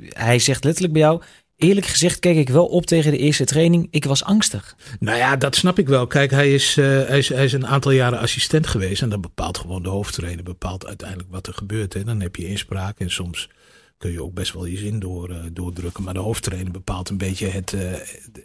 hij 0.10 0.40
zegt 0.40 0.64
letterlijk 0.64 0.94
bij 0.94 1.02
jou: 1.02 1.22
eerlijk 1.56 1.86
gezegd 1.86 2.20
keek 2.20 2.38
ik 2.38 2.50
wel 2.50 2.66
op 2.66 2.86
tegen 2.86 3.12
de 3.12 3.18
eerste 3.18 3.46
training. 3.46 3.88
Ik 3.92 4.06
was 4.06 4.24
angstig. 4.24 4.76
Nou 5.00 5.18
ja, 5.18 5.36
dat 5.36 5.56
snap 5.56 5.80
ik 5.80 5.88
wel. 5.88 6.08
Kijk, 6.08 6.32
hij 6.32 6.54
is, 6.54 6.78
uh, 6.78 6.86
hij 6.86 7.18
is, 7.18 7.30
hij 7.30 7.46
is 7.46 7.54
een 7.54 7.68
aantal 7.68 7.92
jaren 7.92 8.20
assistent 8.20 8.68
geweest. 8.68 9.02
En 9.02 9.10
dat 9.10 9.22
bepaalt 9.22 9.58
gewoon 9.58 9.84
de 9.84 9.90
hoofdtrainer. 9.90 10.44
Bepaalt 10.44 10.86
uiteindelijk 10.86 11.30
wat 11.32 11.48
er 11.48 11.54
gebeurt. 11.54 11.94
Hè. 11.94 12.04
Dan 12.04 12.22
heb 12.22 12.36
je 12.36 12.48
inspraak 12.48 13.00
en 13.00 13.12
soms 13.12 13.50
kun 13.98 14.12
je 14.12 14.24
ook 14.24 14.34
best 14.34 14.54
wel 14.54 14.66
je 14.66 14.78
zin 14.78 15.00
door, 15.00 15.30
uh, 15.30 15.38
doordrukken. 15.52 16.04
Maar 16.04 16.14
de 16.14 16.20
hoofdtrainer 16.20 16.72
bepaalt 16.72 17.10
een 17.10 17.18
beetje 17.18 17.48
het, 17.48 17.72
uh, 17.72 17.82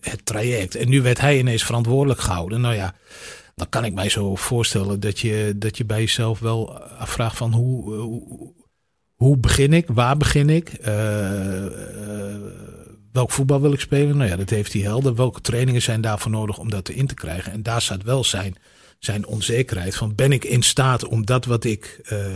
het 0.01 0.27
traject. 0.27 0.75
En 0.75 0.89
nu 0.89 1.03
werd 1.03 1.21
hij 1.21 1.39
ineens 1.39 1.65
verantwoordelijk 1.65 2.21
gehouden. 2.21 2.61
Nou 2.61 2.75
ja, 2.75 2.95
dan 3.55 3.69
kan 3.69 3.85
ik 3.85 3.95
mij 3.95 4.09
zo 4.09 4.35
voorstellen 4.35 5.01
dat 5.01 5.19
je, 5.19 5.55
dat 5.57 5.77
je 5.77 5.85
bij 5.85 6.01
jezelf 6.01 6.39
wel 6.39 6.79
afvraagt 6.83 7.37
van 7.37 7.53
hoe, 7.53 7.95
hoe, 7.95 8.53
hoe 9.15 9.37
begin 9.37 9.73
ik? 9.73 9.87
Waar 9.89 10.17
begin 10.17 10.51
ik? 10.51 10.73
Welk 13.13 13.31
voetbal 13.31 13.61
wil 13.61 13.73
ik 13.73 13.81
spelen? 13.81 14.17
Nou 14.17 14.31
ja, 14.31 14.37
dat 14.37 14.51
heeft 14.51 14.73
hij 14.73 14.83
helder. 14.83 15.15
Welke 15.15 15.41
trainingen 15.41 15.83
zijn 15.83 16.01
daarvoor 16.01 16.31
nodig 16.31 16.59
om 16.59 16.71
dat 16.71 16.89
in 16.89 17.07
te 17.07 17.15
krijgen? 17.15 17.53
En 17.53 17.63
daar 17.63 17.83
staat 17.83 18.03
wel 18.03 18.25
zijn, 18.25 18.57
zijn 18.99 19.27
onzekerheid 19.27 19.97
van 19.97 20.15
ben 20.15 20.33
ik 20.33 20.45
in 20.45 20.63
staat 20.63 21.05
om 21.05 21.27
dat 21.27 21.45
wat 21.45 21.65
ik, 21.65 22.01
uh, 22.13 22.27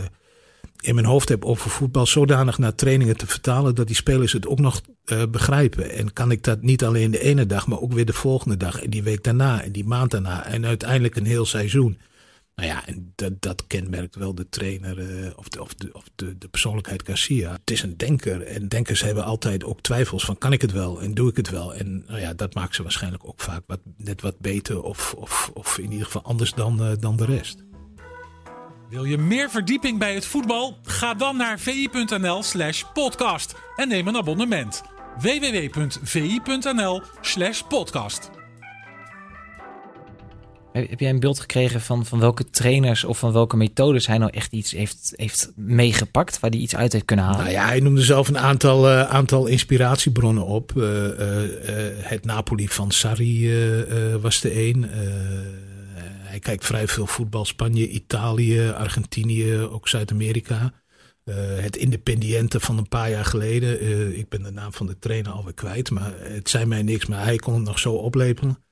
in 0.79 0.95
mijn 0.95 1.07
hoofd 1.07 1.29
heb 1.29 1.45
over 1.45 1.69
voetbal 1.69 2.05
zodanig 2.05 2.57
naar 2.57 2.75
trainingen 2.75 3.17
te 3.17 3.27
vertalen 3.27 3.75
dat 3.75 3.87
die 3.87 3.95
spelers 3.95 4.33
het 4.33 4.47
ook 4.47 4.59
nog 4.59 4.81
uh, 5.05 5.23
begrijpen. 5.29 5.91
En 5.91 6.13
kan 6.13 6.31
ik 6.31 6.43
dat 6.43 6.61
niet 6.61 6.83
alleen 6.83 7.11
de 7.11 7.21
ene 7.21 7.45
dag, 7.45 7.67
maar 7.67 7.79
ook 7.79 7.93
weer 7.93 8.05
de 8.05 8.13
volgende 8.13 8.57
dag 8.57 8.81
en 8.81 8.89
die 8.89 9.03
week 9.03 9.23
daarna 9.23 9.63
en 9.63 9.71
die 9.71 9.85
maand 9.85 10.11
daarna 10.11 10.45
en 10.45 10.65
uiteindelijk 10.65 11.15
een 11.15 11.25
heel 11.25 11.45
seizoen. 11.45 11.97
Nou 12.55 12.69
ja, 12.69 12.87
en 12.87 13.11
dat, 13.15 13.41
dat 13.41 13.67
kenmerkt 13.67 14.15
wel 14.15 14.35
de 14.35 14.49
trainer 14.49 14.97
uh, 14.97 15.31
of, 15.35 15.49
de, 15.49 15.61
of, 15.61 15.71
of 15.91 16.03
de, 16.15 16.37
de 16.37 16.47
persoonlijkheid 16.47 17.03
Garcia. 17.05 17.51
Het 17.51 17.71
is 17.71 17.81
een 17.81 17.97
denker 17.97 18.41
en 18.41 18.67
denkers 18.67 19.01
hebben 19.01 19.23
altijd 19.23 19.63
ook 19.63 19.81
twijfels 19.81 20.25
van 20.25 20.37
kan 20.37 20.53
ik 20.53 20.61
het 20.61 20.71
wel 20.71 21.01
en 21.01 21.13
doe 21.13 21.29
ik 21.29 21.35
het 21.35 21.49
wel. 21.49 21.73
En 21.73 22.03
nou 22.07 22.19
ja, 22.19 22.33
dat 22.33 22.53
maakt 22.53 22.75
ze 22.75 22.83
waarschijnlijk 22.83 23.27
ook 23.27 23.41
vaak 23.41 23.63
wat, 23.67 23.79
net 23.97 24.21
wat 24.21 24.39
beter 24.39 24.81
of, 24.81 25.13
of, 25.13 25.51
of 25.53 25.77
in 25.77 25.91
ieder 25.91 26.05
geval 26.05 26.23
anders 26.23 26.53
dan, 26.53 26.81
uh, 26.81 26.91
dan 26.99 27.15
de 27.15 27.25
rest. 27.25 27.63
Wil 28.89 29.03
je 29.03 29.17
meer 29.17 29.49
verdieping 29.49 29.99
bij 29.99 30.13
het 30.13 30.25
voetbal? 30.25 30.77
Ga 30.83 31.13
dan 31.13 31.37
naar 31.37 31.59
vi.nl/slash 31.59 32.83
podcast 32.93 33.55
en 33.75 33.87
neem 33.87 34.07
een 34.07 34.17
abonnement. 34.17 34.81
www.vi.nl/slash 35.19 37.61
podcast. 37.61 38.29
Heb 40.75 40.99
jij 40.99 41.09
een 41.09 41.19
beeld 41.19 41.39
gekregen 41.39 41.81
van, 41.81 42.05
van 42.05 42.19
welke 42.19 42.49
trainers 42.49 43.03
of 43.03 43.19
van 43.19 43.31
welke 43.31 43.57
methodes 43.57 44.07
hij 44.07 44.17
nou 44.17 44.31
echt 44.31 44.51
iets 44.51 44.71
heeft, 44.71 45.13
heeft 45.15 45.51
meegepakt, 45.55 46.39
waar 46.39 46.49
hij 46.49 46.59
iets 46.59 46.75
uit 46.75 46.93
heeft 46.93 47.05
kunnen 47.05 47.25
halen? 47.25 47.39
Nou 47.39 47.51
ja, 47.51 47.65
hij 47.65 47.79
noemde 47.79 48.01
zelf 48.01 48.27
een 48.27 48.37
aantal, 48.37 48.89
uh, 48.89 49.01
aantal 49.01 49.45
inspiratiebronnen 49.45 50.45
op. 50.45 50.71
Uh, 50.75 50.83
uh, 50.83 51.17
het 51.97 52.25
Napoli 52.25 52.67
van 52.67 52.91
Sarri 52.91 53.51
was 54.21 54.41
de 54.41 54.67
een. 54.67 54.85
hij 56.19 56.39
kijkt 56.39 56.65
vrij 56.65 56.87
veel 56.87 57.07
voetbal, 57.07 57.45
Spanje, 57.45 57.89
Italië, 57.89 58.69
Argentinië, 58.69 59.57
ook 59.57 59.87
Zuid-Amerika. 59.87 60.73
het 61.61 61.75
Independiente 61.75 62.59
van 62.59 62.77
een 62.77 62.87
paar 62.87 63.09
jaar 63.09 63.25
geleden. 63.25 64.17
ik 64.17 64.29
ben 64.29 64.43
de 64.43 64.51
naam 64.51 64.73
van 64.73 64.87
de 64.87 64.99
trainer 64.99 65.31
alweer 65.31 65.53
kwijt, 65.53 65.91
maar 65.91 66.13
het 66.17 66.49
zei 66.49 66.65
mij 66.65 66.81
niks. 66.81 67.05
Maar 67.05 67.23
hij 67.23 67.35
kon 67.35 67.53
het 67.53 67.63
nog 67.63 67.79
zo 67.79 67.93
oplepelen. 67.93 68.64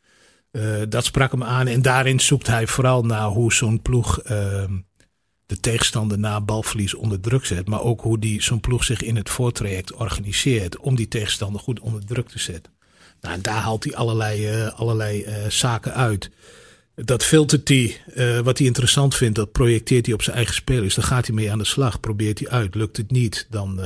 Uh, 0.58 0.82
dat 0.90 1.06
sprak 1.06 1.32
hem 1.32 1.44
aan. 1.44 1.68
En 1.68 1.82
daarin 1.82 2.20
zoekt 2.20 2.48
hij 2.48 2.68
vooral 2.68 3.04
naar 3.04 3.28
hoe 3.28 3.54
zo'n 3.54 3.82
ploeg 3.82 4.20
uh, 4.24 4.30
de 5.46 5.60
tegenstander 5.60 6.20
na 6.20 6.42
balverlies 6.42 6.94
onder 6.94 7.20
druk 7.20 7.46
zet. 7.46 7.68
Maar 7.68 7.82
ook 7.82 8.02
hoe 8.02 8.20
die, 8.20 8.42
zo'n 8.42 8.60
ploeg 8.60 8.84
zich 8.84 9.02
in 9.02 9.16
het 9.16 9.30
voortraject 9.30 9.94
organiseert 9.94 10.78
om 10.78 10.96
die 10.96 11.08
tegenstander 11.08 11.62
goed 11.62 11.80
onder 11.80 12.06
druk 12.06 12.30
te 12.30 12.40
zetten. 12.40 12.74
Nou, 13.22 13.36
en 13.36 13.42
daar 13.42 13.62
haalt 13.62 13.84
hij 13.84 13.96
allerlei, 13.96 14.64
uh, 14.66 14.80
allerlei 14.80 15.26
zaken 15.50 15.94
uit. 15.94 16.32
Dat 16.96 17.24
filtert 17.24 17.68
hij, 17.68 17.98
wat 18.44 18.58
hij 18.58 18.68
interessant 18.68 19.16
vindt, 19.16 19.36
dat 19.36 19.52
projecteert 19.52 20.06
hij 20.06 20.16
op 20.16 20.22
zijn 20.22 20.36
eigen 20.36 20.56
spelers. 20.56 20.96
Dan 20.96 21.04
gaat 21.04 21.26
hij 21.26 21.36
mee 21.36 21.52
aan 21.52 21.58
de 21.58 21.66
slag, 21.66 22.00
probeert 22.00 22.40
hij 22.40 22.50
uit. 22.50 22.76
Lukt 22.76 22.98
het 22.98 23.12
niet, 23.12 23.48
dan 23.50 23.80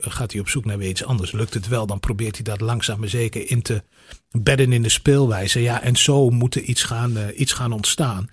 gaat 0.00 0.32
hij 0.32 0.40
op 0.40 0.48
zoek 0.48 0.64
naar 0.64 0.78
weer 0.78 0.88
iets 0.88 1.04
anders. 1.04 1.32
Lukt 1.32 1.54
het 1.54 1.68
wel, 1.68 1.86
dan 1.86 2.00
probeert 2.00 2.34
hij 2.34 2.44
dat 2.44 2.60
langzaam 2.60 3.00
maar 3.00 3.08
zeker 3.08 3.50
in 3.50 3.62
te 3.62 3.82
bedden 4.30 4.72
in 4.72 4.82
de 4.82 4.88
speelwijze. 4.88 5.60
Ja, 5.60 5.82
en 5.82 5.96
zo 5.96 6.30
moet 6.30 6.54
er 6.54 6.62
iets 6.62 6.82
gaan, 6.82 7.16
uh, 7.16 7.24
iets 7.36 7.52
gaan 7.52 7.72
ontstaan. 7.72 8.28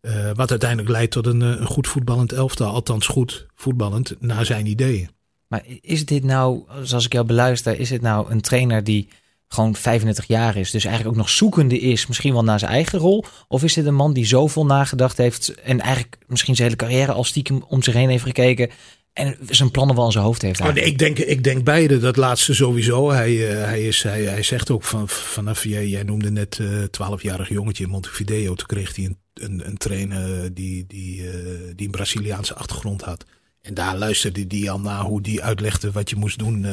Uh, 0.00 0.30
wat 0.34 0.50
uiteindelijk 0.50 0.90
leidt 0.90 1.12
tot 1.12 1.26
een, 1.26 1.42
eh, 1.42 1.48
een, 1.48 1.66
goed 1.66 1.88
voetballend 1.88 2.32
elftal. 2.32 2.72
Althans 2.72 3.06
goed 3.06 3.46
voetballend 3.54 4.14
naar 4.20 4.44
zijn 4.44 4.66
ideeën. 4.66 5.08
Maar 5.48 5.64
is 5.80 6.06
dit 6.06 6.24
nou, 6.24 6.62
zoals 6.82 7.04
ik 7.04 7.12
jou 7.12 7.26
beluister, 7.26 7.80
is 7.80 7.90
het 7.90 8.02
nou 8.02 8.30
een 8.30 8.40
trainer 8.40 8.84
die 8.84 9.08
gewoon 9.48 9.74
35 9.74 10.26
jaar 10.26 10.56
is, 10.56 10.70
dus 10.70 10.84
eigenlijk 10.84 11.16
ook 11.16 11.22
nog 11.22 11.30
zoekende 11.30 11.78
is, 11.78 12.06
misschien 12.06 12.32
wel 12.32 12.44
naar 12.44 12.58
zijn 12.58 12.70
eigen 12.70 12.98
rol? 12.98 13.24
Of 13.48 13.62
is 13.64 13.74
dit 13.74 13.86
een 13.86 13.94
man 13.94 14.12
die 14.12 14.26
zoveel 14.26 14.66
nagedacht 14.66 15.16
heeft 15.16 15.54
en 15.54 15.80
eigenlijk 15.80 16.18
misschien 16.26 16.56
zijn 16.56 16.68
hele 16.68 16.80
carrière 16.80 17.12
al 17.12 17.24
stiekem 17.24 17.64
om 17.68 17.82
zich 17.82 17.94
heen 17.94 18.08
heeft 18.08 18.24
gekeken 18.24 18.70
en 19.12 19.36
zijn 19.48 19.70
plannen 19.70 19.96
wel 19.96 20.04
in 20.04 20.12
zijn 20.12 20.24
hoofd 20.24 20.42
heeft. 20.42 20.60
Oh, 20.60 20.72
nee, 20.72 20.84
ik, 20.84 20.98
denk, 20.98 21.18
ik 21.18 21.44
denk 21.44 21.64
beide. 21.64 21.98
Dat 21.98 22.16
laatste 22.16 22.54
sowieso. 22.54 23.10
Hij, 23.10 23.32
uh, 23.32 23.64
hij, 23.64 23.86
is, 23.86 24.02
hij, 24.02 24.22
hij 24.22 24.42
zegt 24.42 24.70
ook 24.70 24.82
van, 24.82 25.08
vanaf, 25.08 25.64
jij, 25.64 25.88
jij 25.88 26.02
noemde 26.02 26.30
net 26.30 26.58
uh, 26.58 26.82
eh, 26.82 26.88
12-jarig 26.88 27.48
jongetje 27.48 27.84
in 27.84 27.90
Montevideo. 27.90 28.54
Toen 28.54 28.66
kreeg 28.66 28.96
hij 28.96 29.04
een, 29.04 29.18
een, 29.34 29.66
een 29.66 29.76
trainer 29.76 30.54
die, 30.54 30.84
die, 30.86 31.22
uh, 31.22 31.32
die 31.76 31.86
een 31.86 31.92
Braziliaanse 31.92 32.54
achtergrond 32.54 33.02
had. 33.02 33.24
En 33.60 33.74
daar 33.74 33.96
luisterde 33.96 34.44
hij 34.48 34.70
al 34.70 34.80
naar 34.80 35.02
hoe 35.02 35.22
die 35.22 35.42
uitlegde 35.42 35.92
wat 35.92 36.10
je 36.10 36.16
moest 36.16 36.38
doen 36.38 36.66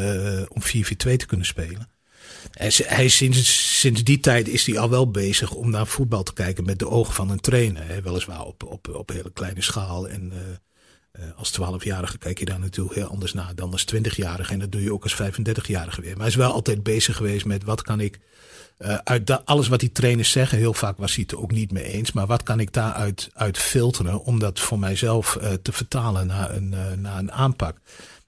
om 0.48 0.62
4-4-2 0.62 0.96
te 0.96 1.25
kunnen 1.25 1.46
spelen. 1.46 1.89
Hij, 2.51 2.72
hij, 2.75 3.08
sinds, 3.08 3.79
sinds 3.79 4.03
die 4.03 4.19
tijd 4.19 4.48
is 4.48 4.65
hij 4.65 4.79
al 4.79 4.89
wel 4.89 5.12
bezig 5.12 5.53
om 5.53 5.69
naar 5.69 5.88
voetbal 5.88 6.24
te 6.24 6.34
kijken 6.34 6.65
met 6.65 6.79
de 6.79 6.89
ogen 6.89 7.13
van 7.13 7.29
een 7.29 7.39
trainer. 7.39 7.88
Hè. 7.88 8.01
Weliswaar 8.01 8.46
op, 8.46 8.63
op, 8.63 8.88
op 8.93 9.10
hele 9.10 9.31
kleine 9.34 9.62
schaal 9.62 10.08
en 10.08 10.34
uh, 11.13 11.23
als 11.35 11.59
12-jarige 11.59 12.17
kijk 12.17 12.39
je 12.39 12.45
daar 12.45 12.59
natuurlijk 12.59 12.95
heel 12.95 13.07
anders 13.07 13.33
naar 13.33 13.55
dan 13.55 13.71
als 13.71 13.85
20-jarige. 13.95 14.53
En 14.53 14.59
dat 14.59 14.71
doe 14.71 14.83
je 14.83 14.93
ook 14.93 15.03
als 15.03 15.21
35-jarige 15.21 16.01
weer. 16.01 16.11
Maar 16.11 16.19
hij 16.19 16.27
is 16.27 16.35
wel 16.35 16.51
altijd 16.51 16.83
bezig 16.83 17.15
geweest 17.15 17.45
met 17.45 17.63
wat 17.63 17.81
kan 17.81 17.99
ik 17.99 18.19
uh, 18.79 18.97
uit 19.03 19.45
alles 19.45 19.67
wat 19.67 19.79
die 19.79 19.91
trainers 19.91 20.31
zeggen. 20.31 20.57
Heel 20.57 20.73
vaak 20.73 20.97
was 20.97 21.15
hij 21.15 21.23
het 21.27 21.39
ook 21.39 21.51
niet 21.51 21.71
mee 21.71 21.83
eens. 21.83 22.11
Maar 22.11 22.27
wat 22.27 22.43
kan 22.43 22.59
ik 22.59 22.73
daaruit 22.73 23.29
uit 23.33 23.57
filteren 23.57 24.23
om 24.23 24.39
dat 24.39 24.59
voor 24.59 24.79
mijzelf 24.79 25.37
uh, 25.41 25.53
te 25.53 25.71
vertalen 25.71 26.27
naar 26.27 26.55
een, 26.55 26.69
naar 27.01 27.19
een 27.19 27.31
aanpak. 27.31 27.77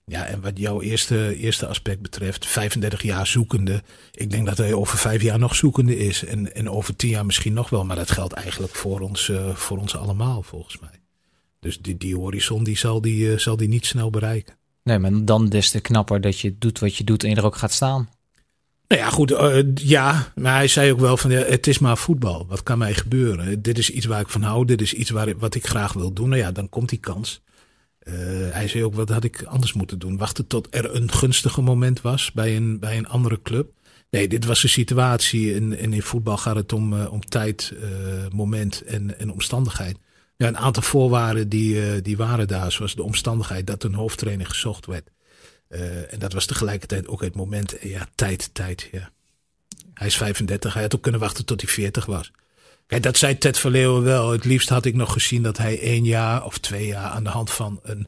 Ja, 0.05 0.25
en 0.25 0.41
wat 0.41 0.57
jouw 0.57 0.81
eerste, 0.81 1.35
eerste 1.35 1.67
aspect 1.67 2.01
betreft, 2.01 2.47
35 2.47 3.01
jaar 3.01 3.27
zoekende. 3.27 3.83
Ik 4.11 4.31
denk 4.31 4.45
dat 4.45 4.57
hij 4.57 4.73
over 4.73 4.97
vijf 4.97 5.21
jaar 5.21 5.39
nog 5.39 5.55
zoekende 5.55 5.97
is. 5.97 6.25
En, 6.25 6.55
en 6.55 6.69
over 6.69 6.95
tien 6.95 7.09
jaar 7.09 7.25
misschien 7.25 7.53
nog 7.53 7.69
wel. 7.69 7.85
Maar 7.85 7.95
dat 7.95 8.11
geldt 8.11 8.33
eigenlijk 8.33 8.75
voor 8.75 8.99
ons, 8.99 9.31
voor 9.53 9.77
ons 9.77 9.95
allemaal, 9.95 10.41
volgens 10.43 10.79
mij. 10.79 11.00
Dus 11.61 11.79
die, 11.79 11.97
die 11.97 12.15
horizon 12.15 12.63
die 12.63 12.77
zal, 12.77 13.01
die, 13.01 13.31
uh, 13.31 13.37
zal 13.37 13.57
die 13.57 13.67
niet 13.67 13.85
snel 13.85 14.09
bereiken. 14.09 14.55
Nee, 14.83 14.99
maar 14.99 15.25
dan 15.25 15.49
des 15.49 15.69
te 15.69 15.79
knapper 15.79 16.21
dat 16.21 16.39
je 16.39 16.57
doet 16.57 16.79
wat 16.79 16.95
je 16.95 17.03
doet 17.03 17.23
en 17.23 17.29
je 17.29 17.35
er 17.35 17.45
ook 17.45 17.55
gaat 17.55 17.71
staan. 17.71 18.09
Nou 18.87 19.01
ja, 19.01 19.09
goed. 19.09 19.31
Uh, 19.31 19.75
ja, 19.75 20.31
maar 20.35 20.55
hij 20.55 20.67
zei 20.67 20.91
ook 20.91 20.99
wel 20.99 21.17
van 21.17 21.31
ja, 21.31 21.39
het 21.39 21.67
is 21.67 21.79
maar 21.79 21.97
voetbal. 21.97 22.45
Wat 22.47 22.63
kan 22.63 22.77
mij 22.77 22.93
gebeuren? 22.93 23.61
Dit 23.61 23.77
is 23.77 23.89
iets 23.89 24.05
waar 24.05 24.21
ik 24.21 24.29
van 24.29 24.41
hou. 24.41 24.65
Dit 24.65 24.81
is 24.81 24.93
iets 24.93 25.09
waar, 25.09 25.37
wat 25.37 25.55
ik 25.55 25.67
graag 25.67 25.93
wil 25.93 26.13
doen. 26.13 26.29
Nou 26.29 26.41
ja, 26.41 26.51
dan 26.51 26.69
komt 26.69 26.89
die 26.89 26.99
kans. 26.99 27.41
Uh, 28.03 28.13
hij 28.51 28.67
zei 28.67 28.83
ook, 28.83 28.93
wat 28.93 29.09
had 29.09 29.23
ik 29.23 29.43
anders 29.43 29.73
moeten 29.73 29.99
doen? 29.99 30.17
Wachten 30.17 30.47
tot 30.47 30.67
er 30.75 30.95
een 30.95 31.11
gunstige 31.11 31.61
moment 31.61 32.01
was 32.01 32.31
bij 32.31 32.55
een, 32.55 32.79
bij 32.79 32.97
een 32.97 33.07
andere 33.07 33.41
club. 33.41 33.71
Nee, 34.09 34.27
dit 34.27 34.45
was 34.45 34.61
de 34.61 34.67
situatie. 34.67 35.55
En, 35.55 35.77
en 35.77 35.93
in 35.93 36.01
voetbal 36.01 36.37
gaat 36.37 36.55
het 36.55 36.73
om, 36.73 36.93
uh, 36.93 37.11
om 37.11 37.25
tijd, 37.25 37.73
moment 38.31 38.81
en, 38.81 39.19
en 39.19 39.31
omstandigheid. 39.31 39.97
Ja, 40.41 40.47
een 40.47 40.57
aantal 40.57 40.83
voorwaarden 40.83 41.49
die, 41.49 41.75
uh, 41.75 42.01
die 42.01 42.17
waren 42.17 42.47
daar, 42.47 42.71
zoals 42.71 42.95
de 42.95 43.03
omstandigheid 43.03 43.67
dat 43.67 43.83
een 43.83 43.93
hoofdtrainer 43.93 44.45
gezocht 44.45 44.85
werd. 44.85 45.09
Uh, 45.69 46.13
en 46.13 46.19
dat 46.19 46.33
was 46.33 46.45
tegelijkertijd 46.45 47.07
ook 47.07 47.21
het 47.21 47.35
moment, 47.35 47.75
ja, 47.81 48.07
tijd, 48.15 48.49
tijd, 48.53 48.89
ja. 48.91 49.11
Hij 49.93 50.07
is 50.07 50.17
35, 50.17 50.73
hij 50.73 50.81
had 50.81 50.95
ook 50.95 51.01
kunnen 51.01 51.19
wachten 51.21 51.45
tot 51.45 51.61
hij 51.61 51.69
40 51.69 52.05
was. 52.05 52.31
Kijk, 52.87 53.03
dat 53.03 53.17
zei 53.17 53.37
Ted 53.37 53.59
Verleeuwen 53.59 54.03
wel. 54.03 54.31
Het 54.31 54.45
liefst 54.45 54.69
had 54.69 54.85
ik 54.85 54.95
nog 54.95 55.13
gezien 55.13 55.43
dat 55.43 55.57
hij 55.57 55.79
één 55.79 56.05
jaar 56.05 56.45
of 56.45 56.57
twee 56.57 56.87
jaar 56.87 57.09
aan 57.09 57.23
de 57.23 57.29
hand 57.29 57.51
van 57.51 57.79
een, 57.83 58.07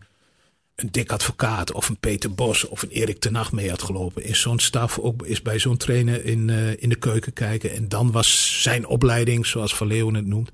een 0.76 0.92
dik 0.92 1.12
advocaat 1.12 1.72
of 1.72 1.90
een 1.90 2.00
Peter 2.00 2.34
Bos 2.34 2.68
of 2.68 2.82
een 2.82 2.90
Erik 2.90 3.20
ten 3.20 3.36
Hag 3.36 3.52
mee 3.52 3.70
had 3.70 3.82
gelopen. 3.82 4.24
In 4.24 4.36
zo'n 4.36 4.60
staf 4.60 5.00
ook 5.00 5.26
is 5.26 5.42
bij 5.42 5.60
zo'n 5.60 5.78
trainer 5.78 6.26
in, 6.26 6.48
uh, 6.48 6.82
in 6.82 6.90
de 6.90 6.96
keuken 6.96 7.34
kijken. 7.34 7.72
En 7.72 7.90
dan 7.90 8.12
was 8.12 8.62
zijn 8.62 8.88
opleiding, 8.88 9.46
zoals 9.46 9.76
Verleeuwen 9.76 10.14
het 10.14 10.26
noemt, 10.26 10.52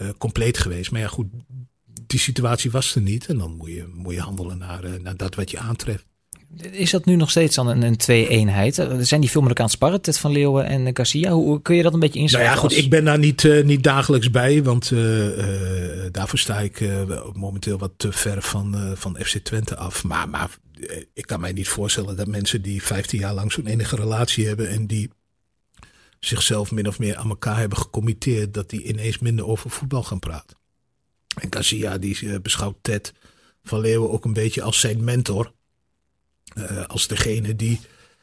uh, 0.00 0.08
compleet 0.18 0.58
geweest. 0.58 0.90
Maar 0.90 1.00
ja, 1.00 1.06
goed, 1.06 1.26
die 2.06 2.20
situatie 2.20 2.70
was 2.70 2.94
er 2.94 3.00
niet. 3.00 3.26
En 3.26 3.38
dan 3.38 3.56
moet 3.56 3.68
je, 3.68 3.90
moet 3.94 4.14
je 4.14 4.20
handelen 4.20 4.58
naar, 4.58 4.84
uh, 4.84 4.90
naar 5.02 5.16
dat 5.16 5.34
wat 5.34 5.50
je 5.50 5.58
aantreft. 5.58 6.04
Is 6.70 6.90
dat 6.90 7.04
nu 7.04 7.16
nog 7.16 7.30
steeds 7.30 7.54
dan 7.54 7.66
een, 7.66 7.82
een 7.82 7.96
twee-eenheid? 7.96 8.74
Zijn 9.00 9.20
die 9.20 9.30
veel 9.30 9.40
met 9.40 9.48
elkaar 9.48 9.64
aan 9.64 9.70
het 9.70 9.70
sparren, 9.70 10.00
Ted 10.00 10.18
van 10.18 10.32
Leeuwen 10.32 10.66
en 10.66 10.96
Garcia? 10.96 11.30
Hoe 11.30 11.62
kun 11.62 11.76
je 11.76 11.82
dat 11.82 11.94
een 11.94 12.00
beetje 12.00 12.18
inschatten? 12.18 12.50
Nou 12.50 12.62
ja, 12.62 12.68
goed, 12.68 12.84
ik 12.84 12.90
ben 12.90 13.04
daar 13.04 13.18
niet, 13.18 13.42
uh, 13.42 13.64
niet 13.64 13.82
dagelijks 13.82 14.30
bij, 14.30 14.62
want 14.62 14.90
uh, 14.90 15.26
uh, 15.26 15.44
daarvoor 16.10 16.38
sta 16.38 16.60
ik 16.60 16.84
momenteel 17.32 17.78
wat 17.78 17.92
te 17.96 18.12
ver 18.12 18.42
van, 18.42 18.76
van 18.94 19.16
FC 19.20 19.36
Twente 19.38 19.76
af. 19.76 20.04
Maar, 20.04 20.28
maar 20.28 20.50
ik 21.14 21.26
kan 21.26 21.40
mij 21.40 21.52
niet 21.52 21.68
voorstellen 21.68 22.16
dat 22.16 22.26
mensen 22.26 22.62
die 22.62 22.82
15 22.82 23.18
jaar 23.18 23.34
lang 23.34 23.52
zo'n 23.52 23.66
enige 23.66 23.96
relatie 23.96 24.46
hebben 24.46 24.68
en 24.68 24.86
die 24.86 25.10
zichzelf 26.24 26.70
min 26.70 26.88
of 26.88 26.98
meer 26.98 27.16
aan 27.16 27.28
elkaar 27.28 27.58
hebben 27.58 27.78
gecommitteerd 27.78 28.54
dat 28.54 28.70
die 28.70 28.82
ineens 28.82 29.18
minder 29.18 29.46
over 29.46 29.70
voetbal 29.70 30.02
gaan 30.02 30.18
praten. 30.18 30.56
En 31.40 31.52
Garcia 31.52 31.98
die 31.98 32.20
uh, 32.20 32.40
beschouwt 32.40 32.76
Ted 32.80 33.12
van 33.62 33.80
Leeuwen 33.80 34.10
ook 34.10 34.24
een 34.24 34.32
beetje 34.32 34.62
als 34.62 34.80
zijn 34.80 35.04
mentor. 35.04 35.52
Uh, 36.54 36.86
als 36.86 37.06
degene 37.06 37.56
die 37.56 37.80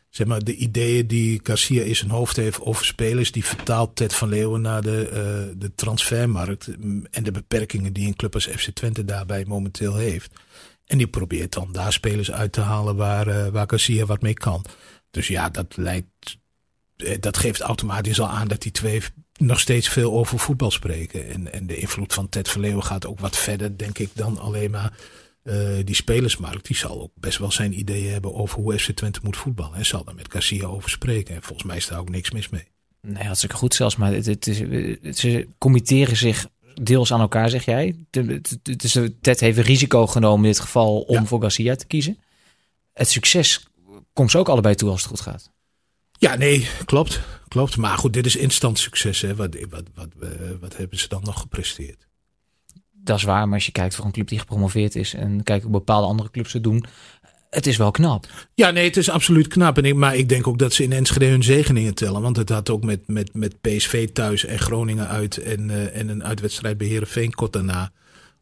zeg 0.09 0.27
maar, 0.27 0.43
de 0.43 0.55
ideeën 0.55 1.07
die 1.07 1.39
Garcia 1.43 1.83
in 1.83 1.95
zijn 1.95 2.09
hoofd 2.09 2.35
heeft 2.35 2.61
over 2.61 2.85
spelers, 2.85 3.31
die 3.31 3.45
vertaalt 3.45 3.95
Ted 3.95 4.15
van 4.15 4.29
Leeuwen 4.29 4.61
naar 4.61 4.81
de, 4.81 5.07
uh, 5.07 5.59
de 5.59 5.75
transfermarkt 5.75 6.67
en 7.11 7.23
de 7.23 7.31
beperkingen 7.31 7.93
die 7.93 8.07
een 8.07 8.15
club 8.15 8.33
als 8.33 8.47
FC 8.47 8.69
Twente 8.69 9.05
daarbij 9.05 9.45
momenteel 9.45 9.95
heeft. 9.95 10.31
En 10.85 10.97
die 10.97 11.07
probeert 11.07 11.53
dan 11.53 11.71
daar 11.71 11.93
spelers 11.93 12.31
uit 12.31 12.51
te 12.51 12.61
halen 12.61 12.95
waar, 12.95 13.51
waar 13.51 13.69
Garcia 13.69 14.05
wat 14.05 14.21
mee 14.21 14.33
kan. 14.33 14.65
Dus 15.11 15.27
ja, 15.27 15.49
dat 15.49 15.77
lijkt 15.77 16.07
eh, 16.25 16.35
dat 17.19 17.37
geeft 17.37 17.61
automatisch 17.61 18.19
al 18.19 18.29
aan 18.29 18.47
dat 18.47 18.61
die 18.61 18.71
twee 18.71 19.01
nog 19.37 19.59
steeds 19.59 19.89
veel 19.89 20.13
over 20.13 20.39
voetbal 20.39 20.71
spreken. 20.71 21.29
En, 21.29 21.53
en 21.53 21.67
de 21.67 21.77
invloed 21.77 22.13
van 22.13 22.29
Ted 22.29 22.49
Verleeuwen 22.49 22.83
gaat 22.83 23.05
ook 23.05 23.19
wat 23.19 23.37
verder, 23.37 23.77
denk 23.77 23.97
ik, 23.97 24.09
dan 24.13 24.37
alleen 24.37 24.71
maar 24.71 24.93
die 25.83 25.95
spelersmarkt, 25.95 26.67
die 26.67 26.75
zal 26.75 27.01
ook 27.01 27.11
best 27.15 27.37
wel 27.37 27.51
zijn 27.51 27.79
ideeën 27.79 28.11
hebben 28.11 28.33
over 28.33 28.59
hoe 28.59 28.79
FC 28.79 28.91
Twente 28.91 29.19
moet 29.23 29.37
voetballen. 29.37 29.77
En 29.77 29.85
zal 29.85 30.03
daar 30.03 30.15
met 30.15 30.31
Garcia 30.31 30.65
over 30.65 30.89
spreken. 30.89 31.35
En 31.35 31.41
volgens 31.41 31.67
mij 31.67 31.77
is 31.77 31.87
daar 31.87 31.99
ook 31.99 32.09
niks 32.09 32.31
mis 32.31 32.49
mee. 32.49 32.67
Nee, 33.01 33.23
hartstikke 33.23 33.55
goed 33.55 33.73
zelfs. 33.73 33.95
Maar 33.95 34.13
het, 34.13 34.25
het 34.25 34.47
is, 34.47 34.57
ze 35.19 35.47
committeren 35.57 36.17
zich 36.17 36.47
deels 36.73 37.13
aan 37.13 37.19
elkaar, 37.19 37.49
zeg 37.49 37.65
jij. 37.65 37.95
Dus 38.61 38.97
Ted 39.21 39.39
heeft 39.39 39.57
een 39.57 39.63
risico 39.63 40.07
genomen 40.07 40.45
in 40.45 40.51
dit 40.51 40.59
geval 40.59 41.01
om 41.01 41.27
voor 41.27 41.41
Garcia 41.41 41.75
te 41.75 41.87
kiezen. 41.87 42.17
Het 42.93 43.09
succes 43.09 43.67
komt 44.13 44.31
ze 44.31 44.37
ook 44.37 44.49
allebei 44.49 44.75
toe 44.75 44.89
als 44.89 45.01
het 45.01 45.09
goed 45.09 45.21
gaat. 45.21 45.51
Ja, 46.19 46.35
nee, 46.35 46.67
klopt. 46.85 47.21
Klopt. 47.47 47.77
Maar 47.77 47.97
goed, 47.97 48.13
dit 48.13 48.25
is 48.25 48.35
instant 48.35 48.79
succes. 48.79 49.21
Hè. 49.21 49.35
Wat, 49.35 49.57
wat, 49.69 49.83
wat, 49.95 50.07
uh, 50.23 50.29
wat 50.59 50.77
hebben 50.77 50.99
ze 50.99 51.07
dan 51.07 51.21
nog 51.23 51.39
gepresteerd? 51.39 52.07
Dat 52.93 53.17
is 53.17 53.23
waar, 53.23 53.45
maar 53.45 53.55
als 53.55 53.65
je 53.65 53.71
kijkt 53.71 53.95
voor 53.95 54.05
een 54.05 54.11
club 54.11 54.27
die 54.27 54.39
gepromoveerd 54.39 54.95
is 54.95 55.13
en 55.13 55.43
kijkt 55.43 55.63
hoe 55.63 55.71
bepaalde 55.71 56.07
andere 56.07 56.31
clubs 56.31 56.53
het 56.53 56.63
doen, 56.63 56.85
het 57.49 57.67
is 57.67 57.77
wel 57.77 57.91
knap. 57.91 58.27
Ja, 58.53 58.71
nee, 58.71 58.85
het 58.85 58.97
is 58.97 59.09
absoluut 59.09 59.47
knap. 59.47 59.77
En 59.77 59.85
ik, 59.85 59.95
maar 59.95 60.15
ik 60.15 60.29
denk 60.29 60.47
ook 60.47 60.57
dat 60.57 60.73
ze 60.73 60.83
in 60.83 60.91
Enschede 60.91 61.25
hun 61.25 61.43
zegeningen 61.43 61.95
tellen. 61.95 62.21
Want 62.21 62.37
het 62.37 62.49
had 62.49 62.69
ook 62.69 62.83
met, 62.83 63.07
met, 63.07 63.33
met 63.33 63.61
PSV 63.61 64.09
thuis 64.09 64.45
en 64.45 64.59
Groningen 64.59 65.07
uit 65.07 65.37
en, 65.37 65.69
uh, 65.69 65.95
en 65.95 66.07
een 66.07 66.23
uitwedstrijd 66.23 66.77
bij 66.77 66.87
Heerenveen 66.87 67.33
kort 67.33 67.53
daarna 67.53 67.91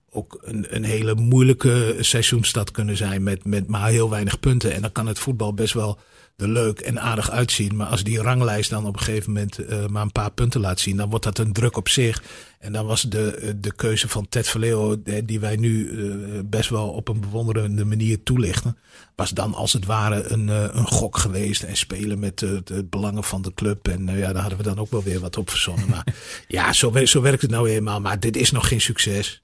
ook 0.09 0.39
een, 0.41 0.65
een 0.69 0.83
hele 0.83 1.15
moeilijke 1.15 1.95
seizoenstad 1.99 2.71
kunnen 2.71 2.97
zijn 2.97 3.23
met, 3.23 3.45
met 3.45 3.67
maar 3.67 3.89
heel 3.89 4.09
weinig 4.09 4.39
punten. 4.39 4.73
En 4.73 4.81
dan 4.81 4.91
kan 4.91 5.07
het 5.07 5.19
voetbal 5.19 5.53
best 5.53 5.73
wel 5.73 5.99
er 6.37 6.49
leuk 6.49 6.79
en 6.79 7.01
aardig 7.01 7.31
uitzien. 7.31 7.75
Maar 7.75 7.87
als 7.87 8.03
die 8.03 8.21
ranglijst 8.21 8.69
dan 8.69 8.85
op 8.85 8.95
een 8.95 9.03
gegeven 9.03 9.33
moment 9.33 9.59
uh, 9.59 9.85
maar 9.85 10.01
een 10.01 10.11
paar 10.11 10.31
punten 10.31 10.61
laat 10.61 10.79
zien, 10.79 10.97
dan 10.97 11.09
wordt 11.09 11.25
dat 11.25 11.37
een 11.37 11.53
druk 11.53 11.77
op 11.77 11.89
zich. 11.89 12.23
En 12.59 12.73
dan 12.73 12.85
was 12.85 13.01
de, 13.01 13.55
de 13.59 13.73
keuze 13.75 14.07
van 14.07 14.29
Ted 14.29 14.47
Verleo, 14.47 15.01
die 15.23 15.39
wij 15.39 15.55
nu 15.55 15.89
uh, 15.89 16.39
best 16.45 16.69
wel 16.69 16.89
op 16.89 17.07
een 17.07 17.19
bewonderende 17.19 17.85
manier 17.85 18.23
toelichten, 18.23 18.77
was 19.15 19.29
dan 19.29 19.53
als 19.53 19.73
het 19.73 19.85
ware 19.85 20.23
een, 20.23 20.47
uh, 20.47 20.63
een 20.71 20.87
gok 20.87 21.17
geweest. 21.17 21.63
En 21.63 21.77
spelen 21.77 22.19
met 22.19 22.39
de 22.39 22.85
belangen 22.89 23.23
van 23.23 23.41
de 23.41 23.53
club. 23.53 23.87
En 23.87 24.17
ja, 24.17 24.33
daar 24.33 24.41
hadden 24.41 24.57
we 24.57 24.63
dan 24.63 24.79
ook 24.79 24.91
wel 24.91 25.03
weer 25.03 25.19
wat 25.19 25.37
op 25.37 25.49
verzonnen. 25.49 25.89
Maar 25.89 26.15
ja, 26.47 26.73
zo, 26.73 27.05
zo 27.05 27.21
werkt 27.21 27.41
het 27.41 27.51
nou 27.51 27.69
eenmaal. 27.69 28.01
Maar 28.01 28.19
dit 28.19 28.37
is 28.37 28.51
nog 28.51 28.67
geen 28.67 28.81
succes. 28.81 29.43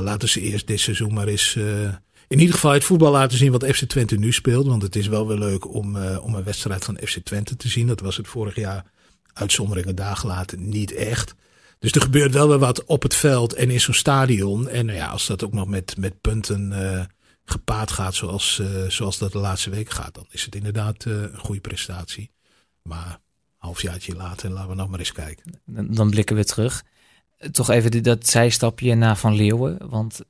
Laten 0.00 0.28
ze 0.28 0.40
eerst 0.40 0.66
dit 0.66 0.80
seizoen 0.80 1.14
maar 1.14 1.28
eens 1.28 1.56
in 2.32 2.38
ieder 2.38 2.54
geval 2.54 2.72
het 2.72 2.84
voetbal 2.84 3.10
laten 3.10 3.38
zien 3.38 3.52
wat 3.52 3.66
FC 3.66 3.84
Twente 3.84 4.16
nu 4.16 4.32
speelt. 4.32 4.66
Want 4.66 4.82
het 4.82 4.96
is 4.96 5.06
wel 5.06 5.26
weer 5.26 5.38
leuk 5.38 5.74
om, 5.74 5.96
uh, 5.96 6.24
om 6.24 6.34
een 6.34 6.44
wedstrijd 6.44 6.84
van 6.84 6.98
FC 7.04 7.18
Twente 7.18 7.56
te 7.56 7.68
zien. 7.68 7.86
Dat 7.86 8.00
was 8.00 8.16
het 8.16 8.28
vorig 8.28 8.54
jaar 8.54 8.84
uitzonderingen 9.32 9.94
dagen 9.94 10.28
later 10.28 10.58
niet 10.58 10.92
echt. 10.92 11.34
Dus 11.78 11.92
er 11.92 12.00
gebeurt 12.00 12.32
wel 12.32 12.48
weer 12.48 12.58
wat 12.58 12.84
op 12.84 13.02
het 13.02 13.14
veld 13.14 13.52
en 13.52 13.70
in 13.70 13.80
zo'n 13.80 13.94
stadion. 13.94 14.68
En 14.68 14.86
nou 14.86 14.98
ja, 14.98 15.08
als 15.08 15.26
dat 15.26 15.44
ook 15.44 15.52
nog 15.52 15.68
met, 15.68 15.96
met 15.96 16.20
punten 16.20 16.72
gepaard 17.44 17.90
gaat 17.90 18.14
zoals, 18.14 18.62
zoals 18.88 19.18
dat 19.18 19.32
de 19.32 19.38
laatste 19.38 19.70
week 19.70 19.90
gaat, 19.90 20.14
dan 20.14 20.26
is 20.30 20.44
het 20.44 20.54
inderdaad 20.54 21.04
een 21.04 21.38
goede 21.38 21.60
prestatie. 21.60 22.30
Maar 22.82 23.18
halfjaartje 23.56 24.14
later, 24.14 24.50
laten 24.50 24.68
we 24.68 24.74
nog 24.74 24.88
maar 24.88 24.98
eens 24.98 25.12
kijken. 25.12 25.60
Dan 25.94 26.10
blikken 26.10 26.36
we 26.36 26.44
terug 26.44 26.82
toch 27.50 27.70
even 27.70 28.02
dat 28.02 28.26
zijstapje 28.26 28.94
naar 28.94 29.16
Van 29.16 29.34
Leeuwen. 29.34 29.78
Want 29.88 30.20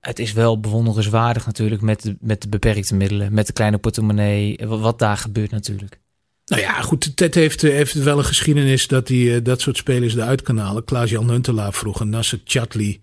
het 0.00 0.18
is 0.18 0.32
wel 0.32 0.60
bewonderenswaardig 0.60 1.46
natuurlijk 1.46 1.82
met 1.82 2.02
de, 2.02 2.16
met 2.20 2.42
de 2.42 2.48
beperkte 2.48 2.94
middelen, 2.94 3.32
met 3.32 3.46
de 3.46 3.52
kleine 3.52 3.78
portemonnee, 3.78 4.58
wat 4.66 4.98
daar 4.98 5.16
gebeurt 5.16 5.50
natuurlijk. 5.50 6.00
Nou 6.46 6.62
ja, 6.62 6.80
goed, 6.80 7.16
Ted 7.16 7.34
heeft, 7.34 7.62
heeft 7.62 7.94
wel 7.94 8.18
een 8.18 8.24
geschiedenis 8.24 8.86
dat 8.86 9.08
hij 9.08 9.16
uh, 9.16 9.44
dat 9.44 9.60
soort 9.60 9.76
spelers 9.76 10.14
eruit 10.14 10.42
kan 10.42 10.58
halen. 10.58 10.84
Klaas-Jan 10.84 11.30
Huntelaar 11.30 11.72
vroeger, 11.72 12.06
Nasser 12.06 12.40
Chatli, 12.44 13.02